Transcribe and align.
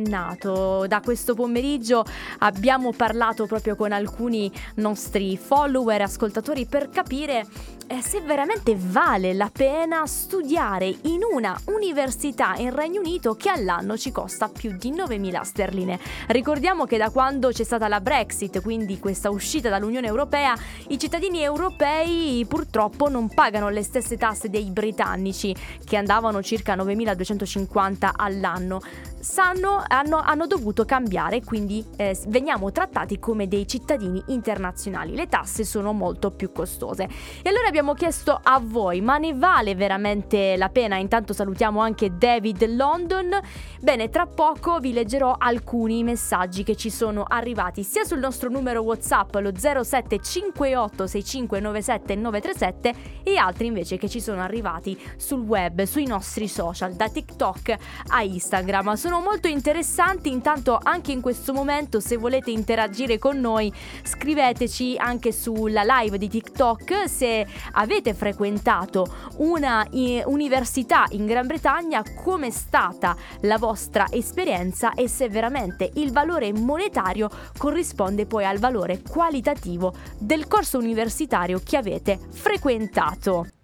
Nato. 0.00 0.86
Da 0.86 1.00
questo 1.00 1.34
pomeriggio 1.34 2.04
abbiamo 2.38 2.92
parlato 2.92 3.46
proprio 3.46 3.76
con 3.76 3.92
alcuni 3.92 4.50
nostri 4.76 5.36
follower, 5.36 6.02
ascoltatori 6.02 6.66
per 6.66 6.90
capire 6.90 7.46
eh, 7.90 8.02
se 8.02 8.20
veramente 8.20 8.76
vale 8.78 9.34
la 9.34 9.50
pena 9.52 10.06
studiare 10.06 10.86
in 10.86 11.22
una 11.28 11.60
università 11.64 12.54
in 12.54 12.72
Regno 12.72 13.00
Unito 13.00 13.34
che 13.34 13.48
all'anno 13.48 13.96
ci 13.96 14.12
costa 14.12 14.48
più 14.48 14.76
di 14.76 14.92
9.000 14.92 15.40
sterline. 15.42 15.98
Ricordiamo 16.28 16.84
che 16.84 16.98
da 16.98 17.10
quando 17.10 17.48
c'è 17.48 17.64
stata 17.64 17.88
la 17.88 18.00
Brexit, 18.00 18.62
quindi 18.62 19.00
questa 19.00 19.30
uscita 19.30 19.70
dall'Unione 19.70 20.06
Europea, 20.06 20.56
i 20.88 21.00
cittadini 21.00 21.42
europei 21.42 22.46
purtroppo 22.48 23.08
non 23.08 23.28
pagano 23.28 23.68
le 23.70 23.82
stesse 23.82 24.16
tasse 24.16 24.48
dei 24.50 24.70
britannici 24.70 25.52
che 25.84 25.96
andavano 25.96 26.42
circa 26.42 26.76
9.250 26.76 28.08
all'anno. 28.14 28.80
Sanno 29.20 29.84
hanno, 29.86 30.16
hanno 30.16 30.46
dovuto 30.46 30.86
cambiare, 30.86 31.44
quindi 31.44 31.84
eh, 31.96 32.18
veniamo 32.28 32.72
trattati 32.72 33.18
come 33.18 33.48
dei 33.48 33.68
cittadini 33.68 34.22
internazionali. 34.28 35.14
Le 35.14 35.26
tasse 35.26 35.64
sono 35.64 35.92
molto 35.92 36.30
più 36.30 36.52
costose. 36.52 37.06
E 37.42 37.48
allora 37.48 37.68
abbiamo 37.68 37.92
chiesto 37.92 38.38
a 38.42 38.58
voi, 38.62 39.02
ma 39.02 39.18
ne 39.18 39.34
vale 39.34 39.74
veramente 39.74 40.56
la 40.56 40.70
pena? 40.70 40.96
Intanto 40.96 41.34
salutiamo 41.34 41.80
anche 41.80 42.16
David 42.16 42.66
London. 42.74 43.38
Bene, 43.80 44.08
tra 44.08 44.26
poco 44.26 44.78
vi 44.78 44.94
leggerò 44.94 45.36
alcuni 45.38 46.02
messaggi 46.02 46.62
che 46.62 46.76
ci 46.76 46.90
sono 46.90 47.24
arrivati 47.26 47.82
sia 47.82 48.04
sul 48.04 48.18
nostro 48.18 48.48
numero 48.48 48.80
WhatsApp 48.82 49.34
lo 49.34 49.52
0758 49.54 51.06
6597 51.06 52.14
937 52.14 52.94
e 53.22 53.36
altri 53.36 53.66
invece 53.66 53.98
che 53.98 54.08
ci 54.08 54.20
sono 54.20 54.40
arrivati 54.40 54.98
sul 55.16 55.40
web, 55.40 55.82
sui 55.82 56.06
nostri 56.06 56.48
social, 56.48 56.94
da 56.94 57.08
TikTok 57.08 57.76
a 58.08 58.22
Instagram. 58.22 58.94
Sono 58.94 59.09
molto 59.18 59.48
interessanti. 59.48 60.30
Intanto 60.30 60.78
anche 60.80 61.10
in 61.10 61.20
questo 61.20 61.52
momento 61.52 61.98
se 61.98 62.16
volete 62.16 62.52
interagire 62.52 63.18
con 63.18 63.40
noi 63.40 63.72
scriveteci 64.04 64.96
anche 64.96 65.32
sulla 65.32 65.82
live 65.82 66.18
di 66.18 66.28
TikTok 66.28 67.08
se 67.08 67.44
avete 67.72 68.14
frequentato 68.14 69.12
una 69.38 69.84
università 69.90 71.06
in 71.10 71.26
Gran 71.26 71.48
Bretagna, 71.48 72.04
come 72.22 72.46
è 72.46 72.50
stata 72.50 73.16
la 73.40 73.58
vostra 73.58 74.06
esperienza 74.10 74.94
e 74.94 75.08
se 75.08 75.28
veramente 75.28 75.90
il 75.94 76.12
valore 76.12 76.52
monetario 76.52 77.28
corrisponde 77.56 78.26
poi 78.26 78.44
al 78.44 78.58
valore 78.58 79.02
qualitativo 79.02 79.92
del 80.18 80.46
corso 80.46 80.78
universitario 80.78 81.60
che 81.64 81.76
avete 81.76 82.18
frequentato. 82.30 83.59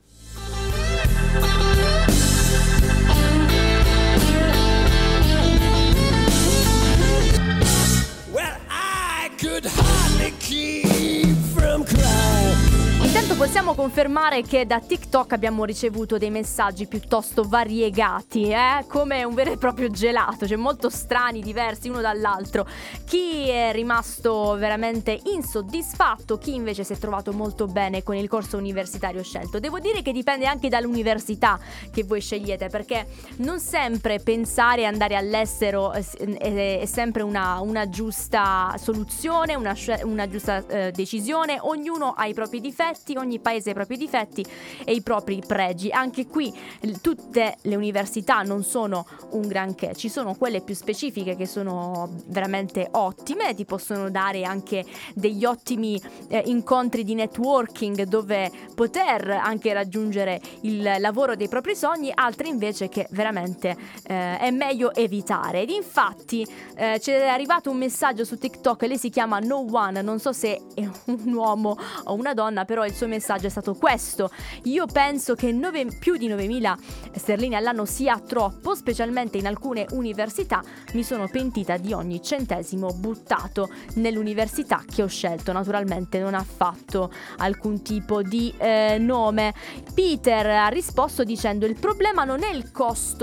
Possiamo 13.67 13.75
confermare 13.89 14.43
che 14.43 14.65
da 14.65 14.79
TikTok 14.79 15.33
abbiamo 15.33 15.65
ricevuto 15.65 16.19
dei 16.19 16.31
messaggi 16.31 16.87
piuttosto 16.87 17.43
variegati, 17.43 18.51
eh? 18.51 18.85
come 18.87 19.25
un 19.25 19.35
vero 19.35 19.51
e 19.51 19.57
proprio 19.57 19.91
gelato, 19.91 20.47
cioè 20.47 20.57
molto 20.57 20.89
strani, 20.89 21.41
diversi 21.41 21.89
uno 21.89 22.01
dall'altro. 22.01 22.65
Chi 23.05 23.49
è 23.49 23.73
rimasto 23.73 24.55
veramente 24.57 25.19
insoddisfatto, 25.35 26.39
chi 26.39 26.55
invece 26.55 26.85
si 26.85 26.93
è 26.93 26.97
trovato 26.97 27.33
molto 27.33 27.67
bene 27.67 28.05
con 28.05 28.15
il 28.15 28.29
corso 28.29 28.57
universitario 28.57 29.25
scelto. 29.25 29.59
Devo 29.59 29.81
dire 29.81 30.01
che 30.01 30.13
dipende 30.13 30.47
anche 30.47 30.69
dall'università 30.69 31.59
che 31.91 32.05
voi 32.05 32.21
scegliete, 32.21 32.69
perché 32.69 33.09
non 33.39 33.59
sempre 33.59 34.21
pensare 34.21 34.83
e 34.83 34.85
andare 34.85 35.17
all'estero 35.17 35.91
è, 35.91 36.05
è 36.05 36.87
sempre 36.87 37.23
una, 37.23 37.59
una, 37.61 37.89
giusta 37.89 38.77
soluzione, 38.79 39.57
una, 39.57 39.75
una 40.05 40.29
giusta 40.29 40.65
eh, 40.69 40.93
decisione, 40.93 41.59
ognuno 41.61 42.15
ha 42.17 42.27
i 42.27 42.35
propri 42.35 42.61
difetti, 42.61 43.17
ogni 43.17 43.41
paese 43.41 43.55
ha 43.65 43.71
i 43.71 43.75
propri 43.75 43.97
difetti 43.97 44.45
e 44.85 44.93
i 44.93 45.03
propri 45.03 45.43
pregi. 45.47 45.91
Anche 45.91 46.27
qui 46.27 46.53
tutte 47.01 47.57
le 47.63 47.77
università 47.77 48.43
non 48.43 48.63
sono 48.63 49.07
un 49.31 49.47
granché, 49.47 49.95
ci 49.95 50.09
sono 50.09 50.35
quelle 50.35 50.61
più 50.61 50.75
specifiche 50.75 51.37
che 51.37 51.47
sono 51.47 52.11
veramente 52.27 52.89
ottime, 52.93 53.55
ti 53.55 53.65
possono 53.65 54.11
dare 54.11 54.45
anche 54.45 54.85
degli 55.15 55.45
ottimi 55.45 56.01
eh, 56.29 56.43
incontri 56.47 57.05
di 57.05 57.15
networking 57.15 58.03
dove 58.05 58.51
poter 58.75 59.31
anche 59.31 59.73
raggiungere 59.73 60.41
il 60.63 60.97
lavoro 60.99 61.37
dei 61.37 61.49
propri 61.49 61.75
sogni, 61.75 62.11
altre 62.15 62.49
invece 62.49 62.89
che 62.89 63.07
veramente 63.11 63.77
eh, 64.05 64.39
è 64.39 64.51
meglio 64.51 64.95
evitare. 64.95 65.63
Ed 65.63 65.71
infatti 65.71 66.47
eh, 66.77 66.99
ci 67.01 67.11
è 67.11 67.27
arrivato 67.27 67.71
un 67.71 67.79
messaggio 67.79 68.25
su 68.25 68.39
TikTok, 68.39 68.83
lei 68.83 68.99
si 68.99 69.11
chiama 69.11 69.39
No 69.39 69.65
One, 69.71 70.03
non 70.03 70.19
so 70.19 70.33
se 70.33 70.61
è 70.75 70.89
un 71.07 71.33
uomo 71.33 71.77
o 72.05 72.15
una 72.15 72.35
donna, 72.35 72.65
però 72.65 72.85
il 72.85 72.95
suo 72.95 73.07
messaggio 73.07 73.46
è 73.47 73.51
stato 73.51 73.75
questo. 73.75 74.31
Io 74.65 74.87
penso 74.87 75.35
che 75.35 75.53
9, 75.53 75.97
più 75.99 76.17
di 76.17 76.29
9.000 76.29 76.75
sterline 77.15 77.57
all'anno 77.57 77.85
sia 77.85 78.19
troppo, 78.19 78.75
specialmente 78.75 79.39
in 79.39 79.47
alcune 79.47 79.87
università. 79.93 80.63
Mi 80.93 81.03
sono 81.03 81.29
pentita 81.29 81.77
di 81.77 81.93
ogni 81.93 82.23
centesimo 82.23 82.93
buttato 82.93 83.69
nell'università 83.95 84.83
che 84.89 85.03
ho 85.03 85.09
scelto. 85.09 85.53
Naturalmente 85.53 86.19
non 86.19 86.35
ha 86.35 86.45
fatto 86.45 87.11
alcun 87.39 87.83
tipo 87.83 88.23
di 88.23 88.53
eh, 88.59 88.99
nome. 88.99 89.55
Peter 89.95 90.47
ha 90.47 90.69
risposto 90.69 91.25
dicendo 91.25 91.67
il 91.67 91.79
problema 91.79 92.25
non 92.25 92.43
è 92.43 92.51
il, 92.51 92.71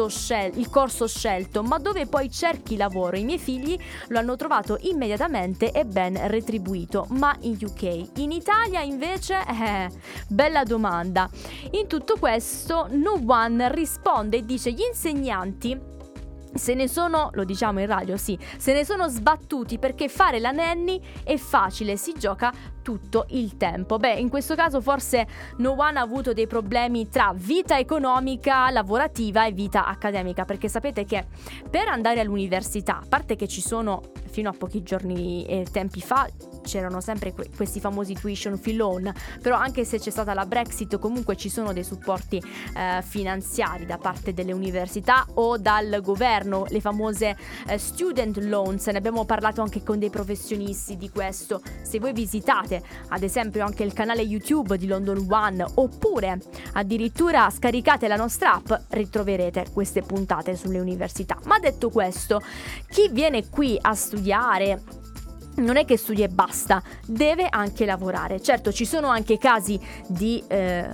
scel- 0.07 0.57
il 0.57 0.69
corso 0.69 1.07
scelto, 1.07 1.63
ma 1.63 1.77
dove 1.77 2.05
poi 2.05 2.29
cerchi 2.31 2.77
lavoro. 2.77 3.17
I 3.17 3.23
miei 3.23 3.39
figli 3.39 3.77
lo 4.07 4.19
hanno 4.19 4.35
trovato 4.35 4.77
immediatamente 4.81 5.71
e 5.71 5.85
ben 5.85 6.19
retribuito, 6.27 7.05
ma 7.09 7.35
in 7.41 7.57
UK. 7.59 8.09
In 8.15 8.31
Italia 8.31 8.81
invece 8.81 9.37
eh, 9.47 9.89
Bella 10.27 10.63
domanda. 10.63 11.29
In 11.71 11.87
tutto 11.87 12.15
questo, 12.19 12.87
No 12.91 13.21
One 13.25 13.73
risponde 13.73 14.37
e 14.37 14.45
dice: 14.45 14.71
Gli 14.71 14.83
insegnanti 14.87 15.91
se 16.53 16.75
ne 16.75 16.87
sono, 16.87 17.29
lo 17.33 17.43
diciamo 17.43 17.79
in 17.79 17.87
radio, 17.87 18.15
sì, 18.17 18.37
se 18.57 18.73
ne 18.73 18.85
sono 18.85 19.07
sbattuti 19.07 19.79
perché 19.79 20.07
fare 20.07 20.39
la 20.39 20.51
nanny 20.51 21.01
è 21.23 21.35
facile, 21.37 21.97
si 21.97 22.13
gioca 22.15 22.53
tutto 22.83 23.25
il 23.29 23.57
tempo. 23.57 23.97
Beh, 23.97 24.13
in 24.13 24.29
questo 24.29 24.53
caso 24.53 24.79
forse 24.79 25.25
No 25.57 25.71
One 25.75 25.97
ha 25.97 26.01
avuto 26.01 26.33
dei 26.33 26.45
problemi 26.45 27.09
tra 27.09 27.33
vita 27.35 27.79
economica, 27.79 28.69
lavorativa 28.69 29.47
e 29.47 29.51
vita 29.51 29.87
accademica, 29.87 30.45
perché 30.45 30.69
sapete 30.69 31.05
che 31.05 31.25
per 31.67 31.87
andare 31.87 32.19
all'università, 32.19 32.99
a 32.99 33.05
parte 33.09 33.35
che 33.35 33.47
ci 33.47 33.61
sono 33.61 34.01
fino 34.29 34.49
a 34.49 34.53
pochi 34.53 34.83
giorni 34.83 35.45
e 35.45 35.65
tempi 35.71 36.01
fa 36.01 36.27
c'erano 36.63 37.01
sempre 37.01 37.33
que- 37.33 37.49
questi 37.55 37.79
famosi 37.79 38.13
tuition 38.13 38.57
fee 38.57 38.73
loan, 38.73 39.13
però 39.41 39.57
anche 39.57 39.85
se 39.85 39.99
c'è 39.99 40.09
stata 40.09 40.33
la 40.33 40.45
Brexit 40.45 40.97
comunque 40.97 41.35
ci 41.35 41.49
sono 41.49 41.73
dei 41.73 41.83
supporti 41.83 42.37
eh, 42.75 43.01
finanziari 43.03 43.85
da 43.85 43.97
parte 43.97 44.33
delle 44.33 44.53
università 44.53 45.25
o 45.35 45.57
dal 45.57 45.99
governo, 46.01 46.65
le 46.69 46.81
famose 46.81 47.37
eh, 47.67 47.77
student 47.77 48.37
loans, 48.37 48.87
ne 48.87 48.97
abbiamo 48.97 49.25
parlato 49.25 49.61
anche 49.61 49.83
con 49.83 49.99
dei 49.99 50.09
professionisti 50.09 50.97
di 50.97 51.09
questo. 51.09 51.61
Se 51.83 51.99
voi 51.99 52.13
visitate 52.13 52.72
ad 53.09 53.23
esempio 53.23 53.63
anche 53.65 53.83
il 53.83 53.93
canale 53.93 54.21
YouTube 54.21 54.77
di 54.77 54.87
London 54.87 55.25
One 55.29 55.65
oppure 55.75 56.39
addirittura 56.73 57.49
scaricate 57.49 58.07
la 58.07 58.15
nostra 58.15 58.53
app, 58.53 58.71
ritroverete 58.89 59.67
queste 59.73 60.01
puntate 60.01 60.55
sulle 60.55 60.79
università. 60.79 61.37
Ma 61.45 61.59
detto 61.59 61.89
questo, 61.89 62.41
chi 62.89 63.09
viene 63.11 63.49
qui 63.49 63.77
a 63.81 63.93
studiare 63.93 64.81
non 65.55 65.77
è 65.77 65.85
che 65.85 65.97
studia 65.97 66.25
e 66.25 66.29
basta, 66.29 66.81
deve 67.05 67.47
anche 67.49 67.85
lavorare. 67.85 68.41
Certo, 68.41 68.71
ci 68.71 68.85
sono 68.85 69.07
anche 69.07 69.37
casi 69.37 69.79
di 70.07 70.43
eh, 70.47 70.87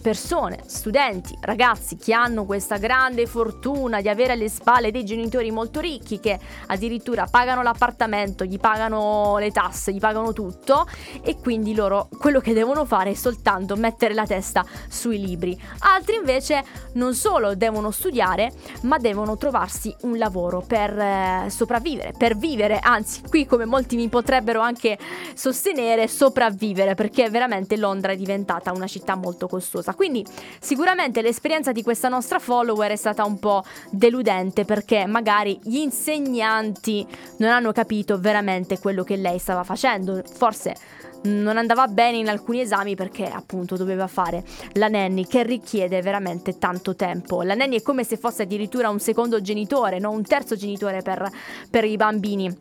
persone, 0.00 0.60
studenti, 0.66 1.36
ragazzi 1.40 1.96
che 1.96 2.12
hanno 2.12 2.44
questa 2.44 2.76
grande 2.76 3.26
fortuna 3.26 4.00
di 4.00 4.08
avere 4.08 4.32
alle 4.32 4.48
spalle 4.48 4.90
dei 4.90 5.04
genitori 5.04 5.50
molto 5.50 5.80
ricchi 5.80 6.20
che 6.20 6.38
addirittura 6.66 7.26
pagano 7.30 7.62
l'appartamento, 7.62 8.44
gli 8.44 8.58
pagano 8.58 9.38
le 9.38 9.50
tasse, 9.50 9.92
gli 9.92 10.00
pagano 10.00 10.32
tutto 10.32 10.86
e 11.22 11.36
quindi 11.40 11.74
loro 11.74 12.08
quello 12.18 12.40
che 12.40 12.52
devono 12.52 12.84
fare 12.84 13.10
è 13.10 13.14
soltanto 13.14 13.76
mettere 13.76 14.14
la 14.14 14.26
testa 14.26 14.64
sui 14.88 15.20
libri. 15.24 15.58
Altri 15.80 16.16
invece 16.16 16.64
non 16.94 17.14
solo 17.14 17.54
devono 17.54 17.90
studiare, 17.90 18.52
ma 18.82 18.98
devono 18.98 19.36
trovarsi 19.36 19.94
un 20.02 20.18
lavoro 20.18 20.62
per 20.66 20.98
eh, 20.98 21.46
sopravvivere, 21.48 22.12
per 22.16 22.36
vivere, 22.36 22.78
anzi 22.78 23.22
qui 23.28 23.46
come 23.46 23.64
molti 23.64 23.96
mi 23.96 24.01
mi 24.02 24.08
potrebbero 24.08 24.60
anche 24.60 24.98
sostenere 25.34 26.08
sopravvivere 26.08 26.94
perché 26.94 27.30
veramente 27.30 27.76
Londra 27.76 28.12
è 28.12 28.16
diventata 28.16 28.72
una 28.72 28.86
città 28.86 29.14
molto 29.14 29.46
costosa. 29.46 29.94
Quindi 29.94 30.24
sicuramente 30.60 31.22
l'esperienza 31.22 31.72
di 31.72 31.82
questa 31.82 32.08
nostra 32.08 32.38
follower 32.38 32.90
è 32.90 32.96
stata 32.96 33.24
un 33.24 33.38
po' 33.38 33.62
deludente 33.90 34.64
perché 34.64 35.06
magari 35.06 35.58
gli 35.62 35.76
insegnanti 35.76 37.06
non 37.38 37.50
hanno 37.50 37.72
capito 37.72 38.18
veramente 38.18 38.78
quello 38.78 39.04
che 39.04 39.16
lei 39.16 39.38
stava 39.38 39.62
facendo. 39.62 40.22
Forse 40.34 40.74
non 41.22 41.56
andava 41.56 41.86
bene 41.86 42.16
in 42.16 42.28
alcuni 42.28 42.60
esami 42.60 42.96
perché 42.96 43.24
appunto 43.24 43.76
doveva 43.76 44.06
fare 44.06 44.44
la 44.72 44.88
nanny 44.88 45.26
che 45.26 45.42
richiede 45.42 46.02
veramente 46.02 46.58
tanto 46.58 46.96
tempo. 46.96 47.42
La 47.42 47.54
nanny 47.54 47.76
è 47.76 47.82
come 47.82 48.04
se 48.04 48.16
fosse 48.16 48.42
addirittura 48.42 48.88
un 48.88 48.98
secondo 48.98 49.40
genitore, 49.40 49.98
no? 49.98 50.10
un 50.10 50.22
terzo 50.22 50.56
genitore 50.56 51.02
per, 51.02 51.28
per 51.70 51.84
i 51.84 51.96
bambini. 51.96 52.54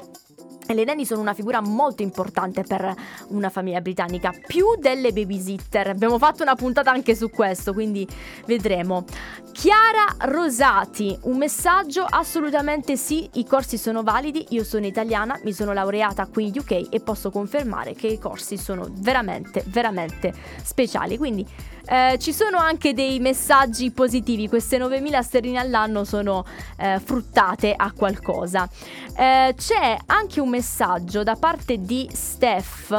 Le 0.67 0.83
nanny 0.85 1.05
sono 1.05 1.21
una 1.21 1.33
figura 1.33 1.59
molto 1.59 2.01
importante 2.01 2.63
per 2.63 2.93
una 3.27 3.49
famiglia 3.49 3.81
britannica, 3.81 4.33
più 4.45 4.65
delle 4.79 5.11
babysitter. 5.11 5.89
Abbiamo 5.89 6.17
fatto 6.17 6.43
una 6.43 6.55
puntata 6.55 6.91
anche 6.91 7.15
su 7.15 7.29
questo, 7.29 7.73
quindi 7.73 8.07
vedremo. 8.45 9.05
Chiara 9.51 10.15
Rosati, 10.19 11.17
un 11.23 11.37
messaggio 11.37 12.05
assolutamente 12.07 12.95
sì, 12.95 13.29
i 13.33 13.45
corsi 13.45 13.77
sono 13.77 14.01
validi, 14.01 14.45
io 14.49 14.63
sono 14.63 14.85
italiana, 14.85 15.39
mi 15.43 15.51
sono 15.51 15.73
laureata 15.73 16.25
qui 16.27 16.47
in 16.47 16.53
UK 16.55 16.87
e 16.89 17.01
posso 17.01 17.31
confermare 17.31 17.93
che 17.93 18.07
i 18.07 18.17
corsi 18.17 18.57
sono 18.57 18.87
veramente, 18.89 19.63
veramente 19.67 20.33
speciali. 20.63 21.17
Quindi 21.17 21.45
eh, 21.91 22.17
ci 22.19 22.31
sono 22.31 22.57
anche 22.57 22.93
dei 22.93 23.19
messaggi 23.19 23.91
positivi, 23.91 24.47
queste 24.47 24.77
9.000 24.77 25.19
sterline 25.19 25.59
all'anno 25.59 26.05
sono 26.05 26.45
eh, 26.77 27.01
fruttate 27.03 27.73
a 27.75 27.91
qualcosa. 27.91 28.69
Eh, 29.13 29.53
c'è 29.57 29.97
anche 30.05 30.39
un 30.39 30.47
messaggio 30.47 31.23
da 31.23 31.35
parte 31.35 31.81
di 31.81 32.09
Steph 32.13 32.95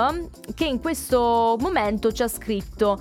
che 0.55 0.67
in 0.67 0.79
questo 0.79 1.57
momento 1.59 2.13
ci 2.13 2.23
ha 2.23 2.29
scritto 2.29 3.01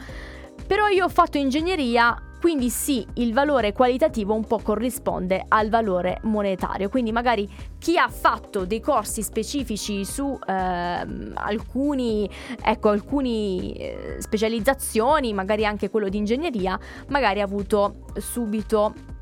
però 0.65 0.87
io 0.87 1.03
ho 1.03 1.09
fatto 1.09 1.37
ingegneria 1.37 2.15
quindi 2.41 2.71
sì, 2.71 3.05
il 3.13 3.33
valore 3.33 3.71
qualitativo 3.71 4.33
un 4.33 4.45
po' 4.45 4.57
corrisponde 4.57 5.45
al 5.47 5.69
valore 5.69 6.17
monetario. 6.23 6.89
Quindi 6.89 7.11
magari 7.11 7.47
chi 7.77 7.99
ha 7.99 8.07
fatto 8.07 8.65
dei 8.65 8.79
corsi 8.79 9.21
specifici 9.21 10.03
su 10.03 10.39
eh, 10.47 10.53
alcuni, 11.35 12.27
ecco, 12.63 12.89
alcuni 12.89 13.73
eh, 13.73 14.15
specializzazioni, 14.17 15.33
magari 15.33 15.67
anche 15.67 15.91
quello 15.91 16.09
di 16.09 16.17
ingegneria, 16.17 16.79
magari 17.09 17.41
ha 17.41 17.43
avuto 17.43 18.05
subito 18.17 19.19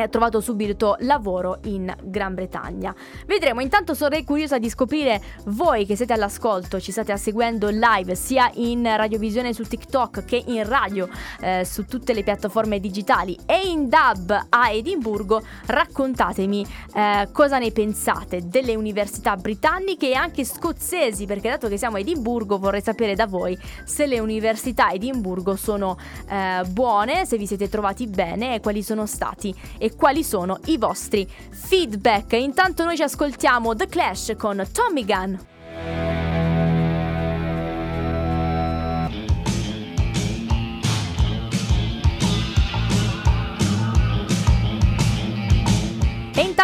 e 0.00 0.02
ha 0.02 0.08
trovato 0.08 0.40
subito 0.40 0.96
lavoro 1.00 1.58
in 1.64 1.94
Gran 2.02 2.34
Bretagna. 2.34 2.94
Vedremo, 3.26 3.60
intanto 3.60 3.94
sarei 3.94 4.24
curiosa 4.24 4.58
di 4.58 4.68
scoprire 4.68 5.20
voi 5.46 5.86
che 5.86 5.96
siete 5.96 6.12
all'ascolto, 6.12 6.80
ci 6.80 6.92
state 6.92 7.16
seguendo 7.16 7.68
live 7.68 8.14
sia 8.14 8.50
in 8.54 8.82
radiovisione 8.82 9.52
su 9.52 9.64
TikTok 9.64 10.24
che 10.24 10.42
in 10.46 10.66
radio 10.68 11.08
eh, 11.40 11.64
su 11.64 11.84
tutte 11.86 12.12
le 12.12 12.22
piattaforme 12.22 12.80
digitali 12.80 13.36
e 13.46 13.68
in 13.68 13.88
dub 13.88 14.46
a 14.48 14.70
Edimburgo, 14.70 15.42
raccontatemi 15.66 16.66
eh, 16.94 17.28
cosa 17.32 17.58
ne 17.58 17.70
pensate 17.72 18.48
delle 18.48 18.74
università 18.74 19.36
britanniche 19.36 20.10
e 20.10 20.14
anche 20.14 20.44
scozzesi, 20.44 21.26
perché 21.26 21.48
dato 21.50 21.68
che 21.68 21.76
siamo 21.76 21.96
a 21.96 22.00
Edimburgo 22.00 22.58
vorrei 22.58 22.82
sapere 22.82 23.14
da 23.14 23.26
voi 23.26 23.58
se 23.84 24.06
le 24.06 24.18
università 24.18 24.88
a 24.88 24.92
Edimburgo 24.92 25.56
sono 25.56 25.96
eh, 26.28 26.62
buone, 26.68 27.24
se 27.26 27.36
vi 27.36 27.46
siete 27.46 27.68
trovati 27.68 28.06
bene 28.06 28.54
e 28.54 28.60
quali 28.60 28.82
sono 28.82 29.06
stati 29.06 29.54
e 29.86 29.94
quali 29.94 30.24
sono 30.24 30.58
i 30.64 30.78
vostri 30.78 31.28
feedback. 31.50 32.32
Intanto 32.32 32.84
noi 32.84 32.96
ci 32.96 33.04
ascoltiamo 33.04 33.76
The 33.76 33.86
Clash 33.86 34.34
con 34.36 34.66
Tommy 34.72 35.04
Gunn. 35.04 35.34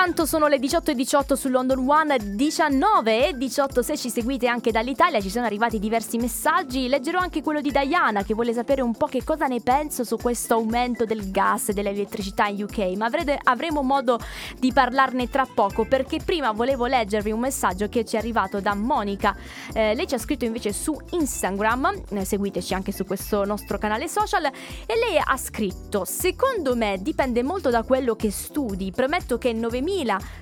Intanto 0.04 0.26
sono 0.26 0.48
le 0.48 0.58
18.18 0.58 0.94
18 1.12 1.36
su 1.36 1.48
London 1.48 1.88
One, 1.88 2.16
19 2.20 3.28
e 3.28 3.36
18 3.36 3.82
se 3.82 3.96
ci 3.96 4.10
seguite 4.10 4.48
anche 4.48 4.72
dall'Italia, 4.72 5.20
ci 5.20 5.30
sono 5.30 5.46
arrivati 5.46 5.78
diversi 5.78 6.16
messaggi, 6.16 6.88
leggerò 6.88 7.20
anche 7.20 7.40
quello 7.40 7.60
di 7.60 7.70
Diana 7.70 8.24
che 8.24 8.34
vuole 8.34 8.52
sapere 8.52 8.82
un 8.82 8.96
po' 8.96 9.06
che 9.06 9.22
cosa 9.22 9.46
ne 9.46 9.60
penso 9.60 10.02
su 10.02 10.16
questo 10.16 10.54
aumento 10.54 11.04
del 11.04 11.30
gas 11.30 11.68
e 11.68 11.72
dell'elettricità 11.72 12.46
in 12.46 12.64
UK, 12.64 12.96
ma 12.96 13.06
avrete, 13.06 13.38
avremo 13.40 13.82
modo 13.82 14.18
di 14.58 14.72
parlarne 14.72 15.30
tra 15.30 15.46
poco 15.46 15.84
perché 15.84 16.18
prima 16.24 16.50
volevo 16.50 16.86
leggervi 16.86 17.30
un 17.30 17.38
messaggio 17.38 17.88
che 17.88 18.04
ci 18.04 18.16
è 18.16 18.18
arrivato 18.18 18.60
da 18.60 18.74
Monica, 18.74 19.36
eh, 19.72 19.94
lei 19.94 20.08
ci 20.08 20.14
ha 20.14 20.18
scritto 20.18 20.44
invece 20.44 20.72
su 20.72 20.98
Instagram, 21.10 22.02
eh, 22.08 22.24
seguiteci 22.24 22.74
anche 22.74 22.90
su 22.90 23.04
questo 23.04 23.44
nostro 23.44 23.78
canale 23.78 24.08
social 24.08 24.46
e 24.46 24.98
lei 24.98 25.20
ha 25.22 25.36
scritto 25.36 26.04
secondo 26.04 26.74
me 26.74 26.98
dipende 27.00 27.44
molto 27.44 27.70
da 27.70 27.84
quello 27.84 28.16
che 28.16 28.32
studi, 28.32 28.90
prometto 28.90 29.38
che 29.38 29.52
9.000 29.52 29.91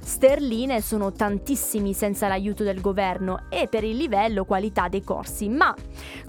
sterline 0.00 0.80
sono 0.80 1.12
tantissimi 1.12 1.92
senza 1.92 2.28
l'aiuto 2.28 2.62
del 2.62 2.80
governo 2.80 3.46
e 3.48 3.66
per 3.68 3.84
il 3.84 3.96
livello 3.96 4.44
qualità 4.44 4.88
dei 4.88 5.02
corsi, 5.02 5.48
ma 5.48 5.74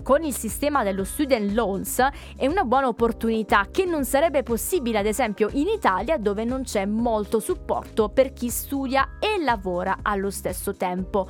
con 0.02 0.24
il 0.24 0.34
sistema 0.34 0.84
dello 0.84 1.04
student 1.04 1.52
loans 1.52 2.00
è 2.36 2.48
una 2.48 2.64
buona 2.64 2.88
opportunità 2.88 3.68
che 3.70 3.86
non 3.86 4.06
sarebbe 4.06 4.44
possibile 4.44 4.98
ad 4.98 5.06
esempio 5.06 5.50
in 5.52 5.68
Italia 5.68 6.18
dove 6.18 6.44
non 6.44 6.64
c'è 6.64 6.86
molto 6.86 7.40
supporto 7.40 8.10
per 8.10 8.34
chi 8.34 8.50
studia 8.50 9.18
e 9.20 9.42
lavora 9.44 10.00
allo 10.02 10.32
stesso 10.32 10.74
tempo. 10.74 11.28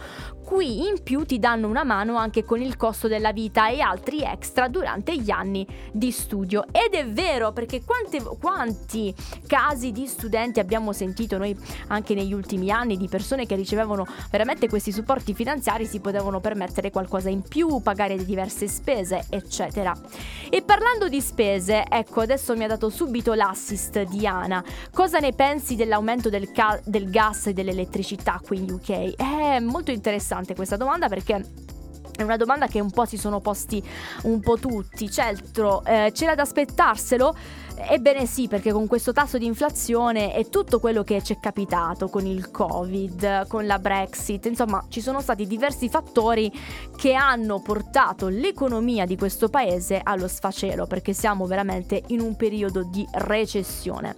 Qui 0.52 0.86
in 0.86 1.02
più 1.02 1.24
ti 1.24 1.40
danno 1.40 1.70
una 1.70 1.86
mano 1.86 2.18
anche 2.18 2.44
con 2.44 2.62
il 2.62 2.76
costo 2.76 3.08
della 3.08 3.32
vita 3.32 3.70
e 3.70 3.80
altri 3.80 4.22
extra 4.22 4.68
durante 4.68 5.16
gli 5.16 5.32
anni 5.32 5.66
di 5.94 6.12
studio. 6.12 6.66
Ed 6.74 6.94
è 6.94 7.08
vero 7.08 7.54
perché 7.54 7.82
quante, 7.86 8.22
quanti 8.38 9.16
casi 9.48 9.94
di 9.94 10.06
studenti 10.08 10.60
abbiamo 10.60 10.92
sentito 10.92 11.38
noi 11.38 11.58
anche 11.88 12.14
negli 12.16 12.34
ultimi 12.34 12.70
anni 12.70 12.98
di 12.98 13.08
persone 13.08 13.46
che 13.46 13.56
ricevevano 13.56 14.06
veramente 14.30 14.68
questi 14.68 14.92
supporti 14.92 15.34
finanziari 15.34 15.86
si 15.86 16.02
potevano 16.02 16.42
permettere 16.42 16.92
qualcosa 16.92 17.30
in 17.30 17.44
più, 17.44 17.80
pagare 17.82 18.18
diverse 18.18 18.68
spese, 18.68 19.28
eccetera. 19.30 19.96
E 20.50 20.62
parlando 20.64 21.08
di 21.08 21.22
spese, 21.22 21.86
ecco, 21.88 22.20
adesso 22.20 22.58
mi 22.58 22.66
ha 22.66 22.68
dato 22.68 22.90
subito 22.90 23.34
l'assist 23.34 24.02
Diana. 24.02 24.62
Cosa 24.92 25.20
ne 25.20 25.32
pensi 25.32 25.78
dell'aumento 25.78 26.28
del, 26.28 26.52
ca- 26.52 26.82
del 26.84 27.10
gas 27.10 27.48
e 27.48 27.54
dell'elettricità 27.54 28.42
qui 28.46 28.58
in 28.58 28.70
UK? 28.70 29.16
È 29.16 29.60
molto 29.60 29.92
interessante 29.92 30.40
questa 30.56 30.78
domanda 30.78 31.08
perché 31.08 31.44
è 32.16 32.24
una 32.24 32.38
domanda 32.38 32.68
che 32.68 32.80
un 32.80 32.92
po' 32.92 33.06
si 33.06 33.18
sono 33.18 33.40
posti 33.40 33.84
un 34.24 34.40
po' 34.42 34.58
tutti. 34.58 35.10
Certo, 35.10 35.84
eh, 35.86 36.12
c'era 36.14 36.36
da 36.36 36.44
aspettarselo? 36.44 37.36
Ebbene 37.90 38.28
sì, 38.28 38.48
perché 38.48 38.72
con 38.72 38.86
questo 38.86 39.12
tasso 39.12 39.40
di 39.40 39.46
inflazione 39.46 40.36
e 40.36 40.50
tutto 40.50 40.80
quello 40.80 41.04
che 41.04 41.24
ci 41.24 41.34
è 41.34 41.40
capitato 41.40 42.10
con 42.10 42.28
il 42.28 42.52
Covid, 42.52 43.48
con 43.48 43.66
la 43.66 43.80
Brexit, 43.80 44.46
insomma 44.46 44.86
ci 44.88 45.02
sono 45.02 45.20
stati 45.20 45.48
diversi 45.48 45.90
fattori 45.90 46.52
che 46.96 47.14
hanno 47.14 47.60
portato 47.60 48.28
l'economia 48.28 49.06
di 49.06 49.18
questo 49.18 49.50
paese 49.50 50.00
allo 50.04 50.28
sfacelo, 50.28 50.86
perché 50.86 51.14
siamo 51.14 51.48
veramente 51.48 52.04
in 52.08 52.20
un 52.20 52.36
periodo 52.36 52.84
di 52.84 53.08
recessione. 53.14 54.16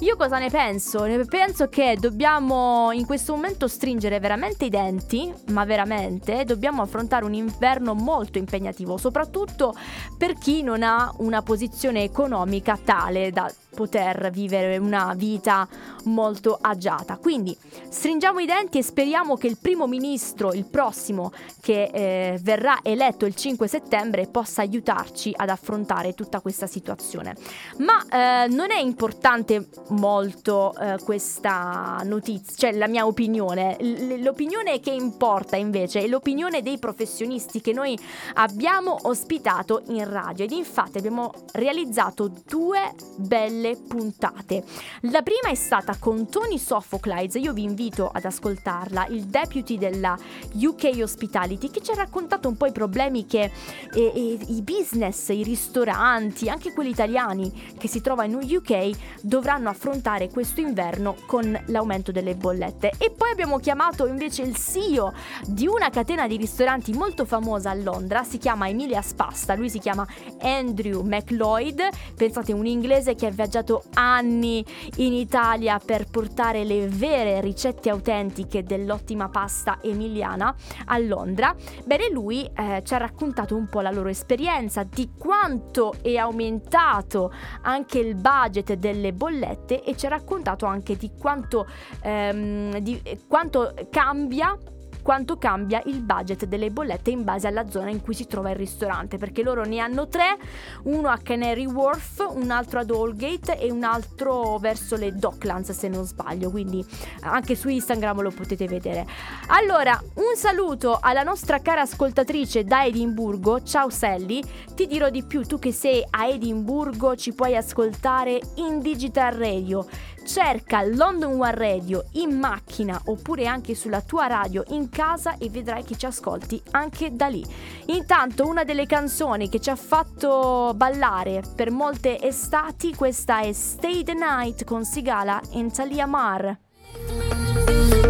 Io 0.00 0.16
cosa 0.16 0.38
ne 0.38 0.48
penso? 0.48 1.06
Penso 1.28 1.68
che 1.68 1.98
dobbiamo 2.00 2.90
in 2.90 3.04
questo 3.04 3.34
momento 3.34 3.68
stringere 3.68 4.18
veramente 4.18 4.64
i 4.64 4.70
denti, 4.70 5.30
ma 5.48 5.66
veramente 5.66 6.44
dobbiamo 6.46 6.80
affrontare 6.80 7.26
un 7.26 7.34
inverno 7.34 7.92
molto 7.92 8.38
impegnativo, 8.38 8.96
soprattutto 8.96 9.74
per 10.16 10.38
chi 10.38 10.62
non 10.62 10.82
ha 10.82 11.12
una 11.18 11.42
posizione 11.42 12.02
economica 12.02 12.78
tale 12.82 13.30
da 13.30 13.52
poter 13.74 14.30
vivere 14.30 14.78
una 14.78 15.14
vita 15.16 15.68
molto 16.04 16.58
agiata. 16.60 17.18
Quindi 17.18 17.56
stringiamo 17.88 18.40
i 18.40 18.46
denti 18.46 18.78
e 18.78 18.82
speriamo 18.82 19.36
che 19.36 19.46
il 19.46 19.58
primo 19.60 19.86
ministro, 19.86 20.52
il 20.52 20.64
prossimo, 20.64 21.32
che 21.60 21.90
eh, 21.92 22.38
verrà 22.42 22.78
eletto 22.82 23.26
il 23.26 23.34
5 23.34 23.68
settembre, 23.68 24.26
possa 24.26 24.62
aiutarci 24.62 25.32
ad 25.36 25.50
affrontare 25.50 26.14
tutta 26.14 26.40
questa 26.40 26.66
situazione. 26.66 27.36
Ma 27.78 28.44
eh, 28.44 28.48
non 28.48 28.70
è 28.70 28.78
importante 28.78 29.68
molto 29.90 30.74
eh, 30.74 30.96
questa 31.04 32.00
notizia, 32.04 32.68
cioè 32.68 32.78
la 32.78 32.88
mia 32.88 33.06
opinione. 33.06 33.76
L- 33.80 34.22
l'opinione 34.22 34.80
che 34.80 34.90
importa 34.90 35.56
invece 35.56 36.00
è 36.00 36.06
l'opinione 36.06 36.62
dei 36.62 36.78
professionisti 36.78 37.60
che 37.60 37.72
noi 37.72 37.98
abbiamo 38.34 38.96
ospitato 39.02 39.82
in 39.88 40.08
radio 40.08 40.44
ed 40.44 40.52
infatti 40.52 40.98
abbiamo 40.98 41.32
realizzato 41.52 42.30
due 42.46 42.94
belle 43.16 43.76
puntate. 43.76 44.64
La 45.02 45.22
prima 45.22 45.48
è 45.48 45.54
stata 45.54 45.96
con 45.98 46.28
Tony 46.28 46.58
Sophocles, 46.58 47.34
io 47.34 47.52
vi 47.52 47.62
invito 47.62 48.08
ad 48.12 48.24
ascoltarla, 48.24 49.06
il 49.08 49.24
deputy 49.24 49.78
della 49.78 50.16
UK 50.54 50.98
Hospitality, 51.00 51.70
che 51.70 51.82
ci 51.82 51.90
ha 51.90 51.94
raccontato 51.94 52.48
un 52.48 52.56
po' 52.56 52.66
i 52.66 52.72
problemi 52.72 53.26
che 53.26 53.50
eh, 53.94 54.12
eh, 54.14 54.38
i 54.48 54.62
business, 54.62 55.28
i 55.28 55.42
ristoranti, 55.42 56.48
anche 56.48 56.72
quelli 56.72 56.90
italiani 56.90 57.74
che 57.78 57.88
si 57.88 58.00
trovano 58.00 58.40
in 58.40 58.56
UK 58.56 58.90
dovranno 59.22 59.68
affrontare 59.68 59.79
affrontare 59.80 60.28
questo 60.28 60.60
inverno 60.60 61.16
con 61.24 61.58
l'aumento 61.68 62.12
delle 62.12 62.34
bollette. 62.34 62.92
E 62.98 63.10
poi 63.10 63.30
abbiamo 63.30 63.58
chiamato 63.58 64.06
invece 64.06 64.42
il 64.42 64.54
CEO 64.54 65.14
di 65.46 65.66
una 65.66 65.88
catena 65.88 66.26
di 66.26 66.36
ristoranti 66.36 66.92
molto 66.92 67.24
famosa 67.24 67.70
a 67.70 67.74
Londra, 67.74 68.22
si 68.22 68.36
chiama 68.36 68.68
Emilia 68.68 69.00
Spasta, 69.00 69.54
lui 69.54 69.70
si 69.70 69.78
chiama 69.78 70.06
Andrew 70.42 71.00
McLeod, 71.00 71.88
pensate 72.14 72.52
un 72.52 72.66
inglese 72.66 73.14
che 73.14 73.26
ha 73.26 73.30
viaggiato 73.30 73.84
anni 73.94 74.62
in 74.96 75.14
Italia 75.14 75.80
per 75.82 76.04
portare 76.10 76.64
le 76.64 76.86
vere 76.86 77.40
ricette 77.40 77.88
autentiche 77.88 78.62
dell'ottima 78.62 79.30
pasta 79.30 79.78
emiliana 79.80 80.54
a 80.86 80.98
Londra. 80.98 81.54
Bene, 81.86 82.10
lui 82.10 82.44
eh, 82.44 82.82
ci 82.84 82.92
ha 82.92 82.98
raccontato 82.98 83.56
un 83.56 83.66
po' 83.66 83.80
la 83.80 83.90
loro 83.90 84.10
esperienza, 84.10 84.82
di 84.84 85.12
quanto 85.16 85.94
è 86.02 86.16
aumentato 86.16 87.32
anche 87.62 87.98
il 87.98 88.14
budget 88.14 88.74
delle 88.74 89.14
bollette 89.14 89.69
e 89.74 89.96
ci 89.96 90.06
ha 90.06 90.10
raccontato 90.10 90.66
anche 90.66 90.96
di 90.96 91.10
quanto, 91.18 91.66
ehm, 92.02 92.78
di 92.78 93.00
quanto 93.26 93.74
cambia 93.90 94.56
quanto 95.02 95.36
cambia 95.36 95.80
il 95.86 96.00
budget 96.00 96.46
delle 96.46 96.70
bollette 96.70 97.10
in 97.10 97.24
base 97.24 97.46
alla 97.46 97.68
zona 97.68 97.90
in 97.90 98.00
cui 98.00 98.14
si 98.14 98.26
trova 98.26 98.50
il 98.50 98.56
ristorante, 98.56 99.18
perché 99.18 99.42
loro 99.42 99.64
ne 99.64 99.78
hanno 99.78 100.08
tre, 100.08 100.36
uno 100.84 101.08
a 101.08 101.18
Canary 101.18 101.66
Wharf, 101.66 102.26
un 102.34 102.50
altro 102.50 102.80
ad 102.80 102.90
Allgate 102.90 103.58
e 103.58 103.70
un 103.70 103.82
altro 103.82 104.58
verso 104.58 104.96
le 104.96 105.12
Docklands 105.14 105.72
se 105.72 105.88
non 105.88 106.04
sbaglio, 106.04 106.50
quindi 106.50 106.84
anche 107.20 107.54
su 107.54 107.68
Instagram 107.68 108.20
lo 108.20 108.30
potete 108.30 108.66
vedere. 108.66 109.06
Allora, 109.48 110.00
un 110.14 110.36
saluto 110.36 110.98
alla 111.00 111.22
nostra 111.22 111.60
cara 111.60 111.82
ascoltatrice 111.82 112.64
da 112.64 112.84
Edimburgo, 112.84 113.62
ciao 113.62 113.90
Sally, 113.90 114.42
ti 114.74 114.86
dirò 114.86 115.10
di 115.10 115.22
più, 115.22 115.42
tu 115.42 115.58
che 115.58 115.72
sei 115.72 116.04
a 116.10 116.26
Edimburgo 116.26 117.16
ci 117.16 117.32
puoi 117.32 117.56
ascoltare 117.56 118.40
in 118.56 118.80
Digital 118.80 119.32
Radio 119.32 119.86
Cerca 120.24 120.82
London 120.82 121.40
One 121.40 121.54
Radio 121.54 122.04
in 122.12 122.38
macchina 122.38 123.00
oppure 123.06 123.46
anche 123.46 123.74
sulla 123.74 124.00
tua 124.00 124.26
radio 124.26 124.64
in 124.68 124.88
casa 124.88 125.36
e 125.38 125.50
vedrai 125.50 125.82
che 125.84 125.96
ci 125.96 126.06
ascolti 126.06 126.62
anche 126.70 127.14
da 127.14 127.26
lì. 127.26 127.44
Intanto 127.86 128.46
una 128.46 128.64
delle 128.64 128.86
canzoni 128.86 129.48
che 129.48 129.60
ci 129.60 129.70
ha 129.70 129.76
fatto 129.76 130.72
ballare 130.74 131.42
per 131.54 131.70
molte 131.70 132.20
estati, 132.20 132.94
questa 132.94 133.40
è 133.40 133.52
Stay 133.52 134.04
the 134.04 134.14
Night 134.14 134.64
con 134.64 134.84
Sigala 134.84 135.40
e 135.52 135.66
Talia 135.70 136.06
Mar. 136.06 136.58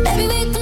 Baby, 0.03 0.60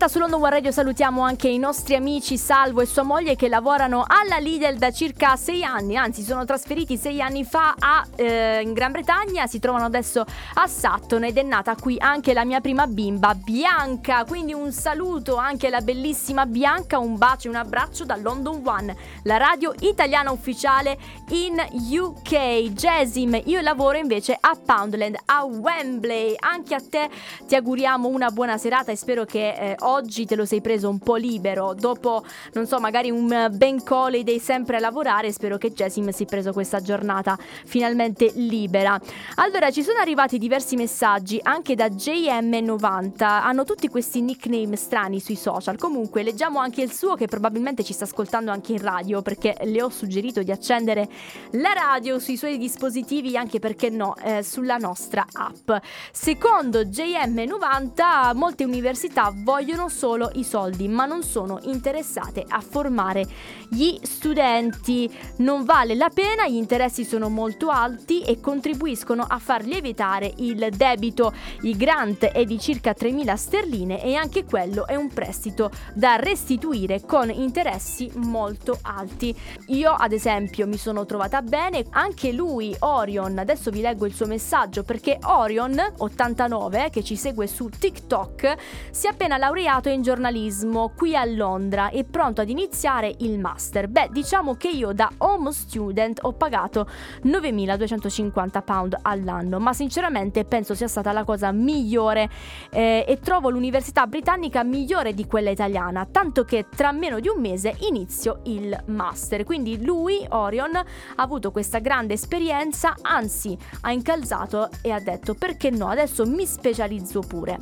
diretta 0.00 0.08
su 0.08 0.18
London 0.18 0.40
One 0.40 0.50
Radio 0.50 0.70
salutiamo 0.70 1.22
anche 1.22 1.48
i 1.48 1.58
nostri 1.58 1.94
amici 1.94 2.38
Salvo 2.38 2.80
e 2.80 2.86
sua 2.86 3.02
moglie 3.02 3.36
che 3.36 3.48
lavorano 3.48 4.04
alla 4.06 4.38
Lidl 4.38 4.78
da 4.78 4.90
circa 4.90 5.36
sei 5.36 5.62
anni, 5.62 5.96
anzi 5.96 6.22
sono 6.22 6.46
trasferiti 6.46 6.96
sei 6.96 7.20
anni 7.20 7.44
fa 7.44 7.74
a, 7.78 8.06
eh, 8.16 8.62
in 8.62 8.72
Gran 8.72 8.92
Bretagna, 8.92 9.46
si 9.46 9.58
trovano 9.58 9.84
adesso 9.84 10.24
a 10.54 10.66
Sutton 10.66 11.24
ed 11.24 11.36
è 11.36 11.42
nata 11.42 11.74
qui 11.74 11.96
anche 11.98 12.32
la 12.32 12.44
mia 12.46 12.60
prima 12.60 12.86
bimba 12.86 13.34
Bianca, 13.34 14.24
quindi 14.24 14.54
un 14.54 14.72
saluto 14.72 15.36
anche 15.36 15.66
alla 15.66 15.80
bellissima 15.82 16.46
Bianca, 16.46 16.98
un 16.98 17.18
bacio 17.18 17.48
e 17.48 17.50
un 17.50 17.56
abbraccio 17.56 18.06
da 18.06 18.16
London 18.16 18.62
One, 18.64 18.96
la 19.24 19.36
radio 19.36 19.74
italiana 19.80 20.30
ufficiale 20.30 20.98
in 21.30 21.62
UK. 21.72 22.70
Jasim, 22.72 23.38
io 23.44 23.60
lavoro 23.60 23.98
invece 23.98 24.36
a 24.40 24.56
Poundland, 24.64 25.16
a 25.26 25.44
Wembley, 25.44 26.36
anche 26.38 26.74
a 26.74 26.80
te 26.80 27.10
ti 27.46 27.54
auguriamo 27.54 28.08
una 28.08 28.30
buona 28.30 28.56
serata 28.56 28.92
e 28.92 28.96
spero 28.96 29.24
che 29.26 29.48
eh, 29.50 29.76
oggi 29.90 30.24
te 30.24 30.36
lo 30.36 30.44
sei 30.44 30.60
preso 30.60 30.88
un 30.88 30.98
po' 30.98 31.16
libero, 31.16 31.74
dopo, 31.74 32.24
non 32.52 32.66
so, 32.66 32.78
magari 32.78 33.10
un 33.10 33.48
bank 33.52 33.90
holiday 33.90 34.38
sempre 34.38 34.76
a 34.76 34.80
lavorare, 34.80 35.32
spero 35.32 35.58
che 35.58 35.72
Jessim 35.72 36.08
si 36.10 36.24
preso 36.24 36.52
questa 36.52 36.80
giornata 36.80 37.38
finalmente 37.64 38.30
libera. 38.34 38.98
Allora, 39.36 39.70
ci 39.70 39.82
sono 39.82 39.98
arrivati 39.98 40.38
diversi 40.38 40.76
messaggi 40.76 41.38
anche 41.42 41.74
da 41.74 41.86
JM90, 41.86 43.22
hanno 43.22 43.64
tutti 43.64 43.88
questi 43.88 44.20
nickname 44.20 44.76
strani 44.76 45.20
sui 45.20 45.36
social, 45.36 45.76
comunque 45.76 46.22
leggiamo 46.22 46.58
anche 46.58 46.82
il 46.82 46.92
suo 46.92 47.14
che 47.14 47.26
probabilmente 47.26 47.84
ci 47.84 47.92
sta 47.92 48.04
ascoltando 48.04 48.50
anche 48.50 48.72
in 48.72 48.82
radio 48.82 49.22
perché 49.22 49.56
le 49.62 49.82
ho 49.82 49.88
suggerito 49.88 50.42
di 50.42 50.50
accendere 50.50 51.08
la 51.52 51.72
radio 51.72 52.18
sui 52.18 52.36
suoi 52.36 52.58
dispositivi 52.58 53.36
anche 53.36 53.58
perché 53.58 53.90
no, 53.90 54.14
eh, 54.22 54.42
sulla 54.42 54.76
nostra 54.76 55.26
app. 55.32 55.70
Secondo 56.12 56.82
JM90 56.82 58.34
molte 58.34 58.64
università 58.64 59.32
vogliono 59.34 59.79
vogliono 59.80 59.88
solo 59.88 60.30
i 60.34 60.44
soldi, 60.44 60.88
ma 60.88 61.06
non 61.06 61.22
sono 61.22 61.58
interessate 61.62 62.44
a 62.46 62.60
formare 62.60 63.26
gli 63.68 63.98
studenti. 64.02 65.10
Non 65.36 65.64
vale 65.64 65.94
la 65.94 66.10
pena, 66.12 66.46
gli 66.46 66.56
interessi 66.56 67.04
sono 67.04 67.28
molto 67.28 67.68
alti 67.68 68.20
e 68.22 68.40
contribuiscono 68.40 69.24
a 69.26 69.38
far 69.38 69.64
lievitare 69.64 70.32
il 70.38 70.68
debito. 70.76 71.32
Il 71.62 71.76
grant 71.76 72.26
è 72.26 72.44
di 72.44 72.58
circa 72.58 72.94
3.000 72.98 73.34
sterline 73.34 74.02
e 74.02 74.14
anche 74.14 74.44
quello 74.44 74.86
è 74.86 74.96
un 74.96 75.08
prestito 75.08 75.70
da 75.94 76.16
restituire 76.16 77.02
con 77.06 77.30
interessi 77.30 78.10
molto 78.16 78.78
alti. 78.82 79.34
Io 79.68 79.92
ad 79.92 80.12
esempio 80.12 80.66
mi 80.66 80.76
sono 80.76 81.06
trovata 81.06 81.40
bene, 81.40 81.84
anche 81.90 82.32
lui 82.32 82.74
Orion, 82.80 83.38
adesso 83.38 83.70
vi 83.70 83.80
leggo 83.80 84.04
il 84.04 84.14
suo 84.14 84.26
messaggio 84.26 84.82
perché 84.82 85.18
Orion 85.22 85.80
89 85.98 86.90
che 86.90 87.02
ci 87.02 87.16
segue 87.16 87.46
su 87.46 87.68
TikTok 87.68 88.56
si 88.90 89.06
è 89.06 89.10
appena 89.10 89.36
laureato 89.36 89.68
laureato 89.70 89.88
in 89.88 90.02
giornalismo 90.02 90.90
qui 90.96 91.14
a 91.14 91.24
Londra 91.24 91.90
e 91.90 92.02
pronto 92.04 92.40
ad 92.40 92.48
iniziare 92.48 93.14
il 93.18 93.38
master. 93.38 93.86
Beh, 93.86 94.08
diciamo 94.10 94.54
che 94.56 94.68
io 94.68 94.92
da 94.92 95.08
home 95.18 95.52
student 95.52 96.18
ho 96.22 96.32
pagato 96.32 96.88
9.250 97.24 98.62
pound 98.64 98.96
all'anno, 99.02 99.60
ma 99.60 99.72
sinceramente 99.72 100.44
penso 100.44 100.74
sia 100.74 100.88
stata 100.88 101.12
la 101.12 101.22
cosa 101.22 101.52
migliore 101.52 102.28
eh, 102.70 103.04
e 103.06 103.18
trovo 103.20 103.48
l'università 103.48 104.06
britannica 104.06 104.64
migliore 104.64 105.14
di 105.14 105.26
quella 105.26 105.50
italiana, 105.50 106.04
tanto 106.10 106.42
che 106.44 106.66
tra 106.74 106.90
meno 106.90 107.20
di 107.20 107.28
un 107.28 107.40
mese 107.40 107.76
inizio 107.80 108.40
il 108.44 108.76
master. 108.86 109.44
Quindi 109.44 109.84
lui, 109.84 110.26
Orion, 110.30 110.74
ha 110.74 110.84
avuto 111.14 111.52
questa 111.52 111.78
grande 111.78 112.14
esperienza, 112.14 112.96
anzi 113.02 113.56
ha 113.82 113.92
incalzato 113.92 114.68
e 114.82 114.90
ha 114.90 115.00
detto 115.00 115.34
perché 115.34 115.70
no, 115.70 115.88
adesso 115.88 116.26
mi 116.26 116.44
specializzo 116.44 117.20
pure. 117.20 117.58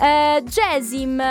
Eh, 0.00 0.42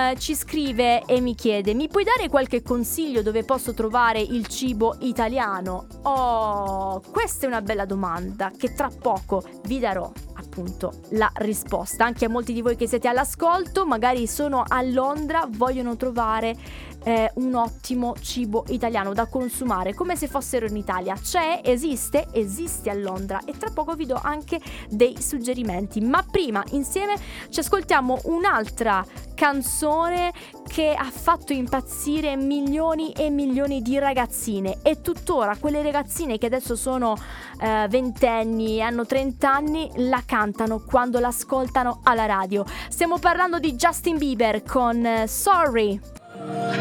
Jasim 0.04 0.18
ci 0.18 0.36
scrive 0.36 1.04
e 1.06 1.22
mi 1.22 1.36
chiede: 1.36 1.74
Mi 1.74 1.88
puoi 1.88 2.04
dare 2.04 2.30
qualche 2.30 2.62
consiglio 2.62 3.22
dove 3.22 3.44
posso 3.44 3.74
trovare 3.74 4.20
il 4.20 4.48
cibo 4.48 4.98
italiano? 5.00 5.88
Oh, 6.04 7.02
questa 7.12 7.46
è 7.46 7.48
una 7.48 7.62
bella 7.62 7.86
domanda 7.86 8.52
che 8.56 8.74
tra 8.74 8.90
poco 8.90 9.44
vi 9.66 9.80
darò 9.80 10.12
appunto 10.44 10.94
la 11.12 11.32
risposta. 11.36 12.06
Anche 12.06 12.26
a 12.26 12.30
molti 12.30 12.54
di 12.54 12.62
voi 12.62 12.76
che 12.76 12.88
siete 12.88 13.08
all'ascolto, 13.08 13.86
magari 13.86 14.28
sono 14.28 14.64
a 14.68 14.82
Londra, 14.82 15.48
vogliono 15.50 15.96
trovare 15.96 16.56
eh, 17.04 17.32
un 17.36 17.54
ottimo 17.56 18.16
cibo 18.20 18.64
italiano 18.70 19.14
da 19.14 19.26
consumare 19.26 19.94
come 19.94 20.16
se 20.16 20.28
fossero 20.28 20.66
in 20.66 20.78
Italia. 20.78 21.16
C'è, 21.16 21.62
esiste, 21.64 22.28
esiste 22.32 22.90
a 22.90 22.94
Londra 22.94 23.42
e 23.46 23.58
tra 23.58 23.72
poco 23.72 23.96
vi 23.96 24.06
do 24.06 24.20
anche 24.22 24.60
dei 24.90 25.22
suggerimenti. 25.22 26.02
Ma 26.02 26.24
prima 26.30 26.64
insieme 26.72 27.16
ci 27.50 27.60
ascoltiamo 27.60 28.22
un'altra 28.26 29.06
canzone 29.34 30.32
che 30.68 30.94
ha 30.98 31.10
fatto 31.12 31.54
impazzire 31.54 32.36
milioni 32.36 33.12
e 33.12 33.30
milioni 33.30 33.82
di 33.82 34.00
ragazzine 34.00 34.80
e 34.82 35.02
tuttora 35.02 35.56
quelle 35.58 35.82
ragazzine 35.82 36.38
che 36.38 36.48
adesso 36.48 36.76
sono 36.76 37.16
eh, 37.60 37.88
ventenni 37.90 38.82
hanno 38.82 39.06
30 39.06 39.52
anni 39.52 39.92
la 39.96 40.22
cantano 40.26 40.80
quando 40.80 41.20
l'ascoltano 41.20 42.00
alla 42.04 42.26
radio. 42.26 42.66
Stiamo 42.90 43.20
parlando 43.20 43.60
di 43.60 43.74
Justin 43.76 44.18
Bieber 44.18 44.64
con 44.64 45.06
eh, 45.06 45.28
Sorry. 45.28 46.73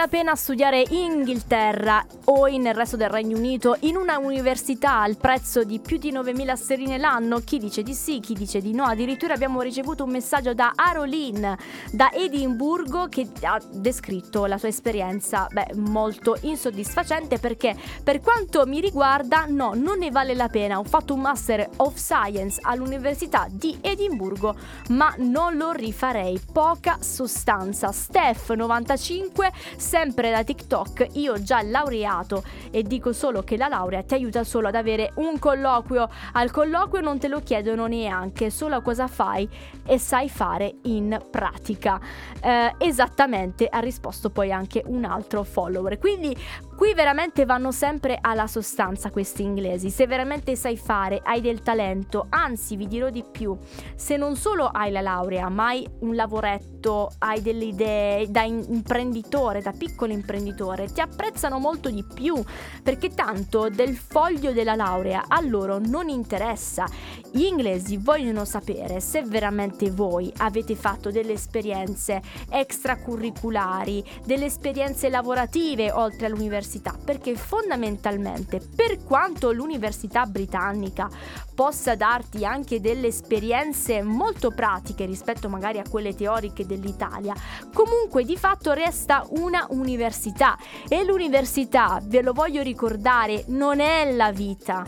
La 0.00 0.08
pena 0.08 0.34
studiare 0.34 0.82
in 0.88 1.10
Inghilterra 1.10 2.02
o 2.24 2.46
nel 2.46 2.72
resto 2.72 2.96
del 2.96 3.10
Regno 3.10 3.36
Unito 3.36 3.76
in 3.80 3.96
una 3.96 4.16
università 4.16 5.02
al 5.02 5.18
prezzo 5.18 5.62
di 5.62 5.78
più 5.78 5.98
di 5.98 6.10
9.000 6.10 6.54
sterline 6.54 6.96
l'anno? 6.96 7.40
Chi 7.40 7.58
dice 7.58 7.82
di 7.82 7.92
sì, 7.92 8.18
chi 8.20 8.32
dice 8.32 8.62
di 8.62 8.72
no. 8.72 8.84
Addirittura 8.84 9.34
abbiamo 9.34 9.60
ricevuto 9.60 10.04
un 10.04 10.10
messaggio 10.10 10.54
da 10.54 10.72
Arolene 10.74 11.58
da 11.92 12.10
Edimburgo 12.12 13.08
che 13.10 13.28
ha 13.42 13.60
descritto 13.72 14.46
la 14.46 14.56
sua 14.56 14.68
esperienza 14.68 15.46
beh, 15.50 15.74
molto 15.74 16.38
insoddisfacente 16.40 17.38
perché 17.38 17.76
per 18.02 18.22
quanto 18.22 18.64
mi 18.64 18.80
riguarda 18.80 19.44
no, 19.48 19.72
non 19.74 19.98
ne 19.98 20.10
vale 20.10 20.32
la 20.32 20.48
pena. 20.48 20.78
Ho 20.78 20.84
fatto 20.84 21.12
un 21.12 21.20
Master 21.20 21.68
of 21.76 21.96
Science 21.96 22.58
all'Università 22.62 23.48
di 23.50 23.76
Edimburgo 23.82 24.56
ma 24.88 25.14
non 25.18 25.58
lo 25.58 25.72
rifarei. 25.72 26.40
Poca 26.50 26.96
sostanza. 27.02 27.92
Steph 27.92 28.54
95 28.54 29.52
sempre 29.90 30.30
da 30.30 30.44
TikTok, 30.44 31.08
io 31.14 31.42
già 31.42 31.62
laureato 31.62 32.44
e 32.70 32.84
dico 32.84 33.12
solo 33.12 33.42
che 33.42 33.56
la 33.56 33.66
laurea 33.66 34.04
ti 34.04 34.14
aiuta 34.14 34.44
solo 34.44 34.68
ad 34.68 34.76
avere 34.76 35.10
un 35.16 35.36
colloquio. 35.40 36.08
Al 36.34 36.52
colloquio 36.52 37.00
non 37.00 37.18
te 37.18 37.26
lo 37.26 37.40
chiedono 37.40 37.88
neanche, 37.88 38.50
solo 38.50 38.82
cosa 38.82 39.08
fai 39.08 39.48
e 39.84 39.98
sai 39.98 40.28
fare 40.28 40.76
in 40.82 41.20
pratica. 41.28 41.98
Eh, 42.40 42.72
esattamente 42.78 43.66
ha 43.66 43.80
risposto 43.80 44.30
poi 44.30 44.52
anche 44.52 44.80
un 44.86 45.04
altro 45.04 45.42
follower. 45.42 45.98
Quindi 45.98 46.36
qui 46.80 46.94
veramente 46.94 47.44
vanno 47.44 47.72
sempre 47.72 48.16
alla 48.18 48.46
sostanza 48.46 49.10
questi 49.10 49.42
inglesi. 49.42 49.90
Se 49.90 50.06
veramente 50.06 50.56
sai 50.56 50.78
fare, 50.78 51.20
hai 51.22 51.42
del 51.42 51.60
talento, 51.60 52.24
anzi 52.30 52.74
vi 52.74 52.86
dirò 52.88 53.10
di 53.10 53.22
più, 53.22 53.54
se 53.94 54.16
non 54.16 54.34
solo 54.34 54.64
hai 54.64 54.90
la 54.90 55.02
laurea, 55.02 55.50
ma 55.50 55.66
hai 55.66 55.86
un 55.98 56.14
lavoretto, 56.14 57.10
hai 57.18 57.42
delle 57.42 57.66
idee 57.66 58.30
da 58.30 58.44
imprenditore, 58.44 59.60
da 59.60 59.72
piccolo 59.72 60.14
imprenditore, 60.14 60.86
ti 60.86 61.02
apprezzano 61.02 61.58
molto 61.58 61.90
di 61.90 62.02
più 62.02 62.42
perché 62.82 63.10
tanto 63.10 63.68
del 63.68 63.94
foglio 63.94 64.52
della 64.52 64.74
laurea 64.74 65.24
a 65.28 65.42
loro 65.42 65.78
non 65.78 66.08
interessa. 66.08 66.86
Gli 67.30 67.42
inglesi 67.42 67.98
vogliono 67.98 68.46
sapere 68.46 69.00
se 69.00 69.22
veramente 69.22 69.90
voi 69.90 70.32
avete 70.38 70.74
fatto 70.74 71.10
delle 71.10 71.34
esperienze 71.34 72.22
extracurriculari, 72.48 74.02
delle 74.24 74.46
esperienze 74.46 75.10
lavorative 75.10 75.92
oltre 75.92 76.24
all'università, 76.24 76.68
perché 76.78 77.34
fondamentalmente 77.34 78.60
per 78.60 79.02
quanto 79.02 79.50
l'università 79.50 80.24
britannica 80.26 81.08
possa 81.54 81.96
darti 81.96 82.44
anche 82.44 82.80
delle 82.80 83.08
esperienze 83.08 84.02
molto 84.02 84.52
pratiche 84.52 85.04
rispetto 85.04 85.48
magari 85.48 85.78
a 85.78 85.84
quelle 85.88 86.14
teoriche 86.14 86.64
dell'Italia, 86.64 87.34
comunque 87.72 88.24
di 88.24 88.36
fatto 88.36 88.72
resta 88.72 89.26
una 89.30 89.66
università 89.70 90.56
e 90.88 91.04
l'università, 91.04 92.00
ve 92.04 92.22
lo 92.22 92.32
voglio 92.32 92.62
ricordare, 92.62 93.44
non 93.48 93.80
è 93.80 94.12
la 94.12 94.30
vita. 94.30 94.84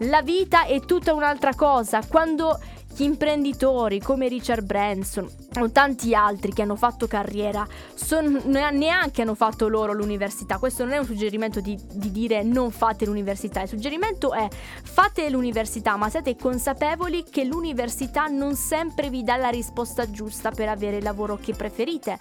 La 0.00 0.22
vita 0.22 0.64
è 0.64 0.80
tutta 0.80 1.14
un'altra 1.14 1.54
cosa. 1.54 2.00
Quando 2.06 2.58
gli 2.94 3.02
imprenditori 3.02 4.00
come 4.00 4.28
Richard 4.28 4.64
Branson 4.64 5.45
tanti 5.72 6.14
altri 6.14 6.52
che 6.52 6.62
hanno 6.62 6.76
fatto 6.76 7.06
carriera 7.06 7.66
son, 7.94 8.42
neanche 8.46 9.22
hanno 9.22 9.34
fatto 9.34 9.68
loro 9.68 9.92
l'università. 9.92 10.58
Questo 10.58 10.84
non 10.84 10.92
è 10.92 10.98
un 10.98 11.04
suggerimento 11.04 11.60
di, 11.60 11.78
di, 11.92 12.10
dire 12.10 12.42
non 12.42 12.70
fate 12.70 13.04
l'università. 13.04 13.62
Il 13.62 13.68
suggerimento 13.68 14.32
è 14.32 14.48
fate 14.50 15.28
l'università, 15.30 15.96
ma 15.96 16.08
siate 16.08 16.36
consapevoli 16.36 17.24
che 17.24 17.44
l'università 17.44 18.26
non 18.26 18.54
sempre 18.54 19.10
vi 19.10 19.22
dà 19.22 19.36
la 19.36 19.48
risposta 19.48 20.10
giusta 20.10 20.50
per 20.50 20.68
avere 20.68 20.98
il 20.98 21.02
lavoro 21.02 21.36
che 21.36 21.54
preferite. 21.54 22.18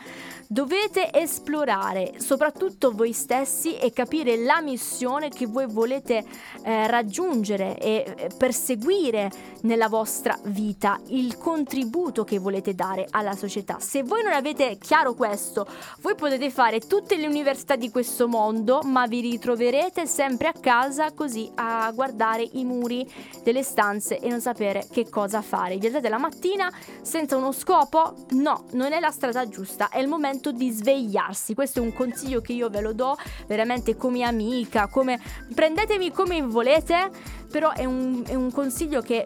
Dovete 0.48 1.12
esplorare, 1.12 2.14
soprattutto 2.18 2.92
voi 2.92 3.14
stessi, 3.14 3.78
e 3.78 3.92
capire 3.92 4.38
la 4.38 4.62
missione 4.62 5.30
che 5.30 5.48
voi 5.48 5.66
volete 5.68 6.24
eh, 6.64 6.88
raggiungere 6.88 7.78
e 7.78 8.06
eh, 8.06 8.30
perseguire 8.38 9.32
nella 9.62 9.88
vostra 9.88 10.38
vita, 10.44 11.00
il 11.08 11.38
contributo 11.38 12.24
che 12.24 12.38
volete 12.38 12.76
dare 12.76 13.08
alla 13.10 13.25
alla 13.26 13.36
società. 13.36 13.80
Se 13.80 14.04
voi 14.04 14.24
non 14.24 14.34
avete 14.34 14.78
chiaro 14.80 15.14
questo, 15.14 15.68
voi 16.02 16.16
potete 16.16 16.50
fare 16.50 16.80
tutte 16.80 17.18
le 17.18 17.28
università 17.28 17.76
di 17.76 17.90
questo 17.90 18.28
mondo, 18.28 18.82
ma 18.84 19.08
vi 19.08 19.22
ritroverete 19.22 20.06
sempre 20.06 20.48
a 20.48 20.54
casa 20.54 21.12
così 21.14 21.50
a 21.56 21.92
guardare 21.92 22.48
i 22.54 22.64
muri 22.64 23.10
delle 23.44 23.64
stanze 23.64 24.20
e 24.20 24.30
non 24.30 24.42
sapere 24.42 24.88
che 24.92 25.10
cosa 25.10 25.42
fare. 25.42 25.78
Vi 25.78 25.88
alzate 25.88 26.10
la 26.10 26.18
mattina 26.18 26.72
senza 27.02 27.36
uno 27.36 27.52
scopo? 27.52 28.26
No, 28.32 28.66
non 28.72 28.94
è 28.94 29.00
la 29.00 29.12
strada 29.12 29.48
giusta, 29.48 29.90
è 29.90 30.00
il 30.00 30.08
momento 30.08 30.52
di 30.52 30.70
svegliarsi. 30.70 31.54
Questo 31.54 31.80
è 31.80 31.82
un 31.82 31.94
consiglio 31.94 32.42
che 32.42 32.54
io 32.54 32.70
ve 32.70 32.82
lo 32.82 32.94
do 32.94 33.18
veramente 33.48 33.96
come 33.96 34.24
amica, 34.24 34.88
come 34.88 35.20
prendetemi 35.54 36.12
come 36.12 36.42
volete, 36.42 37.10
però 37.50 37.72
è 37.72 37.86
un, 37.86 38.24
è 38.26 38.36
un 38.36 38.52
consiglio 38.52 39.02
che 39.02 39.26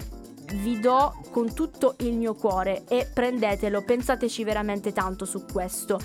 vi 0.56 0.80
do 0.80 1.16
con 1.32 1.54
tutto 1.54 1.96
il 2.00 2.16
mio 2.16 2.34
cuore 2.34 2.84
e 2.88 3.10
prendetelo, 3.12 3.84
pensateci 3.84 4.44
veramente 4.44 4.92
tanto 4.92 5.26
su 5.26 5.46
questo. 5.52 6.00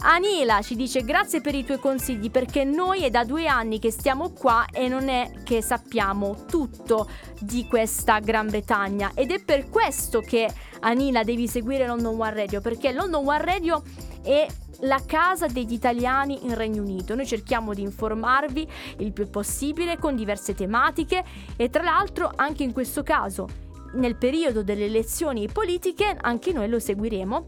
Anila 0.00 0.62
ci 0.62 0.76
dice 0.76 1.02
grazie 1.02 1.40
per 1.40 1.54
i 1.54 1.64
tuoi 1.64 1.78
consigli 1.78 2.30
perché 2.30 2.64
noi 2.64 3.04
è 3.04 3.10
da 3.10 3.24
due 3.24 3.46
anni 3.46 3.78
che 3.78 3.90
stiamo 3.90 4.30
qua 4.30 4.66
e 4.72 4.88
non 4.88 5.08
è 5.08 5.30
che 5.44 5.62
sappiamo 5.62 6.44
tutto 6.46 7.08
di 7.40 7.66
questa 7.66 8.18
Gran 8.20 8.48
Bretagna 8.48 9.12
ed 9.14 9.30
è 9.30 9.42
per 9.42 9.68
questo 9.68 10.20
che 10.20 10.48
Anila 10.80 11.24
devi 11.24 11.48
seguire 11.48 11.86
London 11.86 12.20
One 12.20 12.34
Radio 12.34 12.60
perché 12.60 12.92
London 12.92 13.26
One 13.26 13.44
Radio 13.44 13.82
è 14.22 14.46
la 14.82 15.02
casa 15.04 15.46
degli 15.46 15.72
italiani 15.72 16.44
in 16.44 16.54
Regno 16.54 16.82
Unito. 16.82 17.14
Noi 17.14 17.26
cerchiamo 17.26 17.74
di 17.74 17.82
informarvi 17.82 18.68
il 18.98 19.12
più 19.12 19.28
possibile 19.28 19.98
con 19.98 20.14
diverse 20.14 20.54
tematiche 20.54 21.24
e 21.56 21.68
tra 21.68 21.82
l'altro 21.82 22.30
anche 22.34 22.62
in 22.62 22.72
questo 22.72 23.02
caso 23.02 23.66
nel 23.94 24.16
periodo 24.16 24.62
delle 24.62 24.84
elezioni 24.84 25.48
politiche 25.48 26.16
anche 26.20 26.52
noi 26.52 26.68
lo 26.68 26.78
seguiremo 26.78 27.44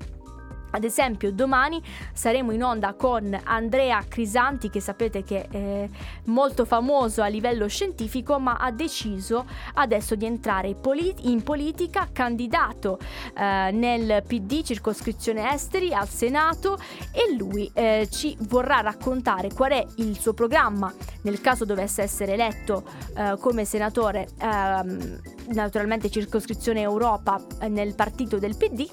ad 0.71 0.85
esempio, 0.85 1.33
domani 1.33 1.83
saremo 2.13 2.53
in 2.53 2.63
onda 2.63 2.95
con 2.95 3.39
Andrea 3.45 4.03
Crisanti, 4.07 4.71
che 4.71 4.81
sapete 4.81 5.23
che 5.25 5.47
è 5.51 5.89
molto 6.25 6.65
famoso 6.65 7.23
a 7.23 7.27
livello 7.27 7.67
scientifico, 7.69 8.39
ma 8.39 8.57
ha 8.57 8.71
deciso 8.71 9.47
adesso 9.75 10.15
di 10.15 10.27
entrare 10.27 10.77
in 11.23 11.43
politica, 11.43 12.09
candidato 12.13 12.99
eh, 13.37 13.71
nel 13.73 14.23
PD 14.27 14.63
circoscrizione 14.63 15.53
esteri 15.53 15.93
al 15.93 16.09
Senato 16.09 16.79
e 17.13 17.35
lui 17.37 17.71
eh, 17.75 18.09
ci 18.11 18.37
vorrà 18.41 18.81
raccontare 18.81 19.53
qual 19.53 19.73
è 19.73 19.87
il 19.97 20.19
suo 20.19 20.33
programma. 20.33 20.93
Nel 21.23 21.41
caso 21.41 21.65
dovesse 21.65 22.03
essere 22.03 22.33
eletto 22.33 22.85
eh, 23.17 23.37
come 23.39 23.65
senatore 23.65 24.29
ehm, 24.39 25.21
naturalmente 25.49 26.11
circoscrizione 26.11 26.81
Europa 26.81 27.41
eh, 27.61 27.69
nel 27.69 27.95
partito 27.95 28.39
del 28.39 28.57
PD 28.57 28.89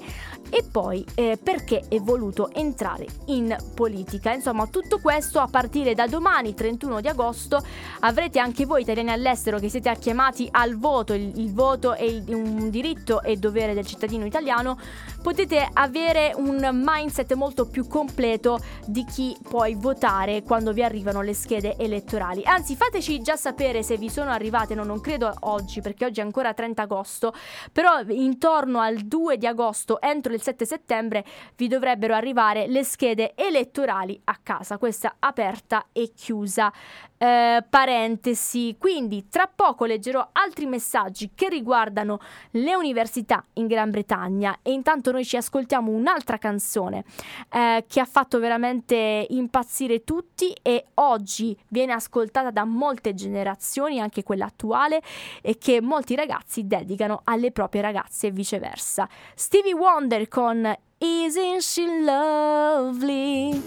e 0.50 0.64
poi 0.70 1.06
eh, 1.16 1.38
perché 1.42 1.84
è 1.88 2.00
voluto 2.00 2.52
entrare 2.54 3.06
in 3.26 3.56
politica. 3.76 4.34
Insomma, 4.34 4.68
tutto 4.68 5.00
questo 5.00 5.40
a 5.40 5.48
partire 5.48 5.94
da 5.94 6.08
domani 6.08 6.54
31 6.54 7.02
di 7.02 7.08
agosto 7.08 7.62
avrete 8.02 8.40
anche 8.40 8.66
voi 8.66 8.82
italiani 8.82 9.12
all'estero 9.12 9.60
che 9.60 9.70
siete 9.70 9.96
chiamati 10.00 10.48
al 10.52 10.78
voto, 10.78 11.14
il, 11.14 11.32
il 11.40 11.54
voto 11.54 11.94
è 11.94 12.04
il, 12.04 12.24
un 12.28 12.70
diritto 12.70 13.22
e 13.22 13.36
dovere 13.38 13.74
del 13.74 13.86
cittadino 13.86 14.26
italiano, 14.26 14.78
potete 15.22 15.68
avere 15.74 16.34
un 16.36 16.70
mindset 16.74 17.34
molto 17.34 17.66
più 17.66 17.88
completo 17.88 18.60
di 18.86 19.04
chi 19.06 19.36
poi 19.50 19.76
votare 19.76 20.44
quando 20.44 20.72
vi 20.72 20.84
arrivano 20.84 21.22
le 21.22 21.34
schede 21.34 21.76
elettorali. 21.78 22.44
Anzi, 22.46 22.76
fateci 22.76 23.22
già 23.22 23.36
sapere 23.36 23.84
se 23.84 23.98
vi 23.98 24.10
sono 24.10 24.32
arrivate, 24.32 24.76
no, 24.76 24.84
non 24.84 25.02
credo 25.02 25.34
oggi 25.42 25.82
perché 25.82 26.06
oggi 26.06 26.20
è 26.20 26.24
ancora 26.24 26.54
30 26.54 26.82
agosto, 26.82 27.34
però 27.72 28.00
intorno 28.08 28.80
al 28.80 28.98
2 28.98 29.38
di 29.38 29.48
agosto, 29.48 30.00
entro 30.02 30.37
il 30.38 30.44
7 30.44 30.66
settembre, 30.66 31.26
vi 31.58 31.68
dovrebbero 31.68 32.14
arrivare 32.14 32.68
le 32.68 32.84
schede 32.84 33.34
elettorali 33.36 34.20
a 34.26 34.38
casa. 34.42 34.78
Questa 34.78 35.16
aperta 35.20 35.88
e 35.92 36.12
chiusa. 36.16 36.72
Eh, 37.20 37.66
parentesi, 37.68 38.76
quindi 38.78 39.28
tra 39.28 39.50
poco 39.54 39.86
leggerò 39.86 40.30
altri 40.34 40.68
messaggi 40.68 41.32
che 41.34 41.50
riguardano 41.50 42.20
le 42.52 42.76
università 42.76 43.44
in 43.54 43.66
Gran 43.66 43.90
Bretagna 43.90 44.60
e 44.62 44.72
intanto 44.72 45.12
noi 45.12 45.26
ci 45.26 45.36
ascoltiamo 45.36 45.90
un'altra 45.90 46.38
canzone 46.38 47.06
eh, 47.50 47.86
che 47.88 48.00
ha 48.00 48.06
fatto 48.06 48.38
veramente 48.38 49.26
impazzire 49.30 50.04
tutti 50.04 50.56
e 50.62 50.86
oggi 50.96 51.58
viene 51.70 51.94
ascoltata 51.94 52.52
da 52.52 52.66
molte 52.66 53.16
generazioni, 53.16 54.00
anche 54.00 54.22
quella 54.22 54.46
attuale, 54.46 55.02
e 55.42 55.58
che 55.58 55.82
molti 55.82 56.14
ragazzi 56.14 56.68
dedicano 56.68 57.22
alle 57.24 57.52
proprie 57.52 57.82
ragazze 57.82 58.28
e 58.28 58.32
viceversa. 58.32 59.10
Stevie 59.34 59.74
Wonder 59.74 60.27
con 60.30 60.76
Isn't 61.00 61.62
She 61.64 61.88
Lovely? 62.02 63.62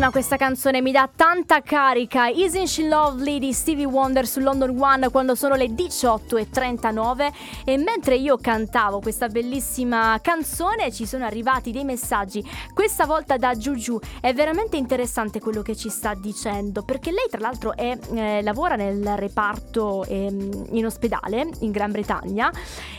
Bellissima 0.00 0.10
questa 0.10 0.36
canzone, 0.36 0.80
mi 0.80 0.92
dà 0.92 1.08
tanta 1.14 1.60
carica. 1.60 2.28
Isn't 2.28 2.66
She 2.66 2.88
Lovely 2.88 3.38
di 3.38 3.52
Stevie 3.52 3.84
Wonder 3.84 4.26
su 4.26 4.40
London 4.40 4.74
One 4.80 5.10
quando 5.10 5.34
sono 5.34 5.56
le 5.56 5.66
18.39 5.66 7.30
e 7.64 7.76
mentre 7.76 8.16
io 8.16 8.38
cantavo 8.38 9.00
questa 9.00 9.28
bellissima 9.28 10.18
canzone 10.22 10.90
ci 10.90 11.06
sono 11.06 11.26
arrivati 11.26 11.70
dei 11.70 11.84
messaggi, 11.84 12.42
questa 12.72 13.04
volta 13.04 13.36
da 13.36 13.54
Juju. 13.54 13.98
È 14.20 14.32
veramente 14.32 14.78
interessante 14.78 15.38
quello 15.38 15.60
che 15.60 15.76
ci 15.76 15.90
sta 15.90 16.14
dicendo 16.14 16.82
perché 16.82 17.10
lei 17.10 17.26
tra 17.30 17.40
l'altro 17.40 17.76
è, 17.76 17.98
eh, 18.14 18.42
lavora 18.42 18.76
nel 18.76 19.16
reparto 19.16 20.04
eh, 20.04 20.26
in 20.70 20.86
ospedale 20.86 21.46
in 21.60 21.70
Gran 21.72 21.90
Bretagna 21.90 22.50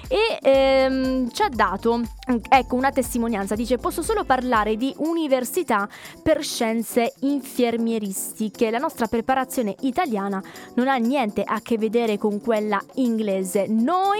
e 0.07 0.39
ehm, 0.41 1.31
ci 1.31 1.41
ha 1.41 1.49
dato 1.49 2.01
ecco 2.49 2.75
una 2.75 2.91
testimonianza, 2.91 3.55
dice 3.55 3.77
posso 3.77 4.01
solo 4.03 4.23
parlare 4.23 4.75
di 4.75 4.93
università 4.97 5.87
per 6.21 6.43
scienze 6.43 6.90
infermieristiche. 7.19 8.71
La 8.71 8.77
nostra 8.77 9.07
preparazione 9.07 9.75
italiana 9.81 10.41
non 10.75 10.87
ha 10.87 10.95
niente 10.95 11.43
a 11.43 11.61
che 11.61 11.77
vedere 11.77 12.17
con 12.17 12.41
quella 12.41 12.81
inglese. 12.95 13.67
Noi 13.67 14.19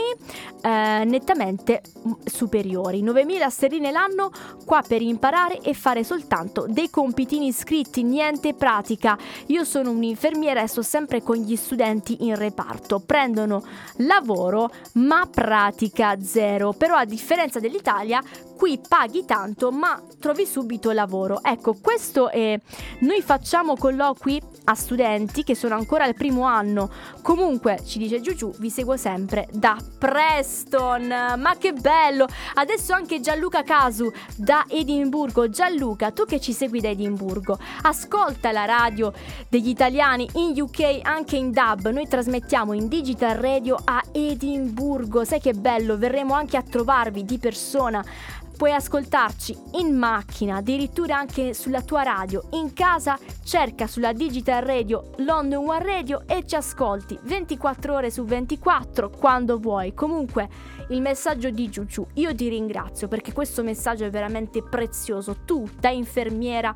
eh, 0.61 1.03
nettamente 1.05 1.81
superiori. 2.23 3.03
9.000 3.03 3.47
sterline 3.47 3.91
l'anno 3.91 4.31
qua 4.65 4.81
per 4.87 5.01
imparare 5.01 5.59
e 5.61 5.73
fare 5.73 6.03
soltanto 6.03 6.65
dei 6.67 6.89
compitini 6.89 7.51
scritti, 7.51 8.03
niente 8.03 8.53
pratica. 8.53 9.17
Io 9.47 9.63
sono 9.63 9.91
un'infermiera 9.91 10.61
e 10.61 10.67
sto 10.67 10.81
sempre 10.81 11.21
con 11.21 11.37
gli 11.37 11.55
studenti 11.55 12.25
in 12.25 12.35
reparto. 12.35 12.99
Prendono 12.99 13.63
lavoro 13.97 14.69
ma 14.93 15.27
pratica 15.29 16.17
zero. 16.21 16.73
Però 16.73 16.95
a 16.95 17.05
differenza 17.05 17.59
dell'Italia 17.59 18.21
qui 18.61 18.79
paghi 18.87 19.25
tanto 19.25 19.71
ma 19.71 19.99
trovi 20.19 20.45
subito 20.45 20.91
lavoro. 20.91 21.41
Ecco, 21.41 21.75
questo 21.81 22.29
è... 22.29 22.59
Noi 22.99 23.23
facciamo 23.23 23.75
colloqui 23.75 24.39
a 24.65 24.75
studenti 24.75 25.43
che 25.43 25.55
sono 25.55 25.73
ancora 25.73 26.03
al 26.03 26.13
primo 26.13 26.43
anno. 26.43 26.91
Comunque, 27.23 27.79
ci 27.83 27.97
dice 27.97 28.21
Giugiu, 28.21 28.53
vi 28.59 28.69
seguo 28.69 28.97
sempre 28.97 29.47
da 29.51 29.75
Preston. 29.97 31.07
Ma 31.07 31.55
che 31.57 31.73
bello! 31.73 32.27
Adesso 32.53 32.93
anche 32.93 33.19
Gianluca 33.19 33.63
Casu 33.63 34.11
da 34.35 34.65
Edimburgo. 34.67 35.49
Gianluca, 35.49 36.11
tu 36.11 36.25
che 36.25 36.39
ci 36.39 36.53
segui 36.53 36.81
da 36.81 36.89
Edimburgo, 36.89 37.57
ascolta 37.81 38.51
la 38.51 38.65
radio 38.65 39.11
degli 39.49 39.69
italiani 39.69 40.29
in 40.35 40.53
UK, 40.55 40.99
anche 41.01 41.35
in 41.35 41.51
DAB. 41.51 41.87
Noi 41.87 42.07
trasmettiamo 42.07 42.73
in 42.73 42.87
digital 42.87 43.37
radio 43.37 43.75
a 43.83 44.03
Edimburgo. 44.11 45.25
Sai 45.25 45.39
che 45.39 45.53
bello? 45.53 45.97
Verremo 45.97 46.35
anche 46.35 46.57
a 46.57 46.61
trovarvi 46.61 47.25
di 47.25 47.39
persona 47.39 48.05
Puoi 48.61 48.73
ascoltarci 48.73 49.57
in 49.79 49.97
macchina, 49.97 50.57
addirittura 50.57 51.17
anche 51.17 51.55
sulla 51.55 51.81
tua 51.81 52.03
radio. 52.03 52.43
In 52.51 52.73
casa 52.73 53.17
cerca 53.43 53.87
sulla 53.87 54.13
Digital 54.13 54.61
Radio 54.61 55.13
London 55.17 55.67
One 55.67 55.83
Radio 55.83 56.21
e 56.27 56.45
ci 56.45 56.53
ascolti 56.53 57.17
24 57.23 57.91
ore 57.91 58.11
su 58.11 58.23
24 58.23 59.09
quando 59.09 59.57
vuoi. 59.57 59.95
Comunque 59.95 60.47
il 60.89 61.01
messaggio 61.01 61.49
di 61.49 61.69
Giugiu, 61.71 62.05
io 62.13 62.35
ti 62.35 62.49
ringrazio 62.49 63.07
perché 63.07 63.33
questo 63.33 63.63
messaggio 63.63 64.05
è 64.05 64.11
veramente 64.11 64.61
prezioso. 64.61 65.37
Tu 65.43 65.67
da 65.79 65.89
infermiera 65.89 66.71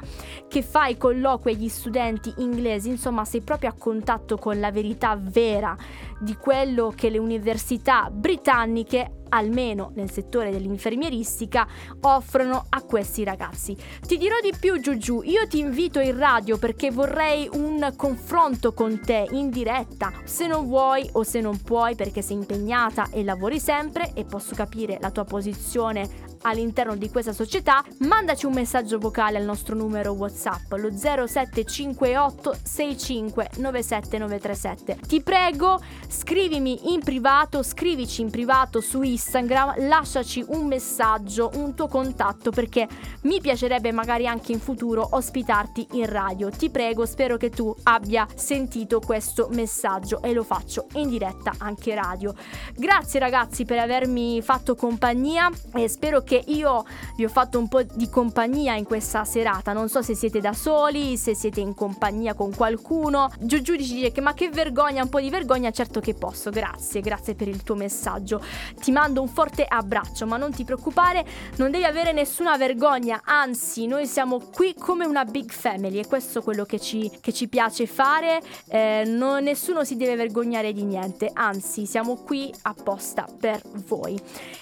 che 0.48 0.64
fai 0.64 0.98
colloqui 0.98 1.52
agli 1.52 1.70
studenti 1.70 2.34
inglesi, 2.38 2.90
insomma 2.90 3.26
sei 3.26 3.42
proprio 3.42 3.70
a 3.70 3.76
contatto 3.78 4.38
con 4.38 4.60
la 4.60 4.72
verità 4.72 5.16
vera 5.22 5.78
di 6.20 6.36
quello 6.36 6.92
che 6.96 7.12
le 7.12 7.20
università 7.20 8.10
britanniche 8.10 9.20
almeno 9.36 9.92
nel 9.96 10.12
settore 10.12 10.52
dell'infermieristica, 10.52 11.68
offrono 12.02 12.66
a 12.70 12.82
questi 12.82 13.24
ragazzi. 13.24 13.76
Ti 14.06 14.18
dirò 14.18 14.36
di 14.42 14.54
più, 14.60 14.80
Giugiu, 14.80 15.22
io 15.24 15.48
ti 15.48 15.60
invito 15.60 16.00
in 16.00 16.18
radio 16.18 16.58
perché 16.58 16.92
vorrei 16.92 17.50
un 17.54 17.94
confronto 17.96 18.74
con 18.74 19.00
te 19.00 19.28
in 19.32 19.50
diretta. 19.50 20.12
Se 20.24 20.48
non 20.48 20.66
vuoi 20.68 21.08
o 21.14 21.24
se 21.24 21.42
non 21.42 21.62
puoi 21.62 21.96
perché 21.96 22.22
sei 22.22 22.38
impegnata 22.38 23.10
e 23.12 23.24
lavori 23.24 23.60
sempre 23.60 24.12
e 24.14 24.26
posso 24.26 24.56
capire 24.56 24.98
la 25.00 25.12
tua 25.12 25.26
posizione 25.26 26.35
all'interno 26.42 26.96
di 26.96 27.10
questa 27.10 27.34
società, 27.34 27.84
mandaci 28.00 28.46
un 28.46 28.54
messaggio 28.54 28.98
vocale 28.98 29.38
al 29.38 29.44
nostro 29.44 29.76
numero 29.76 30.12
WhatsApp, 30.12 30.72
lo 30.74 30.90
0758 30.92 32.58
65 32.64 33.50
97 33.58 34.18
937. 34.18 35.00
Ti 35.08 35.22
prego, 35.22 35.80
scrivimi 36.08 36.94
in 36.94 37.02
privato, 37.02 37.64
scrivici 37.64 38.22
in 38.22 38.30
privato 38.30 38.82
su 38.82 39.02
Instagram, 39.02 39.88
lasciaci 39.88 40.44
un 40.50 40.68
messaggio, 40.68 41.52
un 41.56 41.74
tuo 41.76 41.88
contatto 41.88 42.52
perché 42.52 42.88
mi 43.24 43.40
piacerebbe 43.42 43.92
magari 43.92 44.28
anche 44.28 44.52
in 44.52 44.60
futuro 44.60 45.08
ospitarti 45.12 45.88
in 45.92 46.06
radio. 46.06 46.50
Ti 46.50 46.70
prego, 46.70 47.06
spero 47.06 47.38
che 47.38 47.50
tu 47.50 47.74
abbia 47.84 48.28
sentito 48.36 49.00
questo 49.00 49.48
messaggio 49.52 50.22
e 50.22 50.34
lo 50.34 50.44
faccio 50.44 50.88
in 50.94 51.10
diretta 51.10 51.54
anche 51.58 51.96
radio. 51.96 52.34
Grazie 52.76 53.20
ragazzi 53.20 53.66
per 53.66 53.80
avermi 53.80 54.42
fatto 54.42 54.76
compagnia 54.76 55.50
e 55.74 55.88
spero 55.88 56.22
che 56.22 56.35
perché 56.36 56.52
io 56.52 56.84
vi 57.16 57.26
ho 57.26 57.30
fatto 57.30 57.58
un 57.58 57.68
po' 57.68 57.84
di 57.84 58.10
compagnia 58.10 58.76
in 58.76 58.84
questa 58.84 59.24
serata. 59.24 59.74
Non 59.74 59.90
so 59.90 60.02
se 60.02 60.16
siete 60.16 60.42
da 60.42 60.54
soli, 60.54 61.18
se 61.18 61.36
siete 61.36 61.62
in 61.62 61.74
compagnia 61.74 62.34
con 62.34 62.54
qualcuno. 62.54 63.32
Giugiu 63.40 63.76
dice 63.76 64.12
che 64.12 64.22
ma 64.22 64.34
che 64.34 64.50
vergogna, 64.50 65.04
un 65.04 65.10
po' 65.10 65.22
di 65.22 65.30
vergogna, 65.30 65.72
certo 65.72 66.00
che 66.00 66.14
posso. 66.14 66.50
Grazie, 66.50 67.02
grazie 67.02 67.36
per 67.36 67.48
il 67.48 67.64
tuo 67.64 67.76
messaggio. 67.76 68.44
Ti 68.80 68.92
mando 68.92 69.22
un 69.22 69.28
forte 69.28 69.66
abbraccio, 69.68 70.26
ma 70.26 70.38
non 70.38 70.52
ti 70.52 70.64
preoccupare, 70.64 71.26
non 71.58 71.72
devi 71.72 71.86
avere 71.86 72.12
nessuna 72.12 72.58
vergogna. 72.58 73.22
Anzi, 73.24 73.86
noi 73.86 74.08
siamo 74.08 74.40
qui 74.40 74.74
come 74.78 75.06
una 75.06 75.26
big 75.26 75.52
family 75.52 76.00
e 76.00 76.08
questo 76.08 76.40
è 76.40 76.44
quello 76.44 76.66
che 76.66 76.80
ci, 76.80 77.12
che 77.22 77.32
ci 77.32 77.48
piace 77.48 77.86
fare. 77.86 78.42
Eh, 78.68 79.04
non, 79.06 79.44
nessuno 79.44 79.84
si 79.84 79.96
deve 79.96 80.16
vergognare 80.16 80.74
di 80.74 80.84
niente, 80.84 81.30
anzi, 81.32 81.86
siamo 81.86 82.16
qui 82.16 82.54
apposta 82.64 83.28
per 83.40 83.62
voi. 83.88 84.20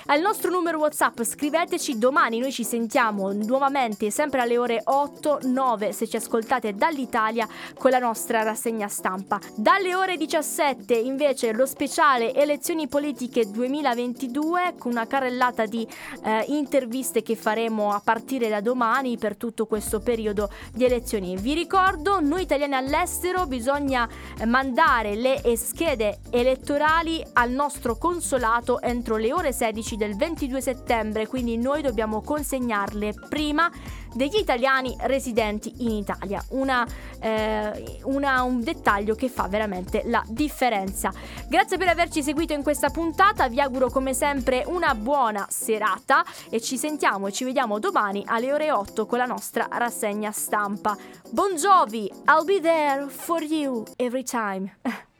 Al 0.07 0.19
nostro 0.19 0.49
numero 0.49 0.79
WhatsApp 0.79 1.21
scrivete 1.23 1.52
scriveteci 1.53 1.99
domani, 1.99 2.39
noi 2.39 2.51
ci 2.51 2.63
sentiamo 2.63 3.31
nuovamente 3.31 4.09
sempre 4.09 4.41
alle 4.41 4.57
ore 4.57 4.81
8-9 4.87 5.91
se 5.91 6.07
ci 6.07 6.15
ascoltate 6.15 6.73
dall'Italia 6.73 7.47
con 7.77 7.91
la 7.91 7.99
nostra 7.99 8.41
rassegna 8.41 8.87
stampa. 8.87 9.39
Dalle 9.55 9.93
ore 9.93 10.17
17 10.17 10.95
invece 10.95 11.51
lo 11.51 11.67
speciale 11.67 12.33
elezioni 12.33 12.87
politiche 12.87 13.51
2022 13.51 14.73
con 14.79 14.93
una 14.93 15.05
carrellata 15.05 15.67
di 15.67 15.87
eh, 16.23 16.43
interviste 16.47 17.21
che 17.21 17.35
faremo 17.35 17.91
a 17.91 18.01
partire 18.03 18.49
da 18.49 18.59
domani 18.59 19.19
per 19.19 19.37
tutto 19.37 19.67
questo 19.67 19.99
periodo 19.99 20.49
di 20.73 20.85
elezioni. 20.85 21.37
Vi 21.37 21.53
ricordo, 21.53 22.19
noi 22.19 22.41
italiani 22.41 22.73
all'estero 22.73 23.45
bisogna 23.45 24.09
mandare 24.47 25.13
le 25.13 25.39
schede 25.55 26.17
elettorali 26.31 27.23
al 27.33 27.51
nostro 27.51 27.95
consolato 27.95 28.81
entro 28.81 29.17
le 29.17 29.31
ore 29.31 29.53
16 29.53 29.95
del 29.97 30.15
22 30.15 30.59
settembre, 30.59 31.27
quindi 31.27 31.41
quindi 31.43 31.61
noi 31.61 31.81
dobbiamo 31.81 32.21
consegnarle 32.21 33.13
prima 33.27 33.69
degli 34.13 34.37
italiani 34.37 34.95
residenti 35.01 35.73
in 35.79 35.91
Italia. 35.91 36.41
Una, 36.49 36.87
eh, 37.19 37.99
una, 38.03 38.43
un 38.43 38.63
dettaglio 38.63 39.13
che 39.13 39.27
fa 39.27 39.49
veramente 39.49 40.03
la 40.05 40.23
differenza. 40.25 41.11
Grazie 41.49 41.77
per 41.77 41.89
averci 41.89 42.23
seguito 42.23 42.53
in 42.53 42.63
questa 42.63 42.89
puntata, 42.91 43.49
vi 43.49 43.59
auguro 43.59 43.89
come 43.89 44.13
sempre 44.13 44.63
una 44.65 44.95
buona 44.95 45.45
serata 45.49 46.23
e 46.49 46.61
ci 46.61 46.77
sentiamo 46.77 47.27
e 47.27 47.33
ci 47.33 47.43
vediamo 47.43 47.77
domani 47.77 48.23
alle 48.25 48.53
ore 48.53 48.71
8 48.71 49.05
con 49.05 49.17
la 49.17 49.25
nostra 49.25 49.67
rassegna 49.69 50.31
stampa. 50.31 50.95
Buon 51.29 51.57
Giovi, 51.57 52.09
I'll 52.27 52.45
be 52.45 52.61
there 52.61 53.09
for 53.09 53.43
you 53.43 53.83
every 53.97 54.23
time. 54.23 54.73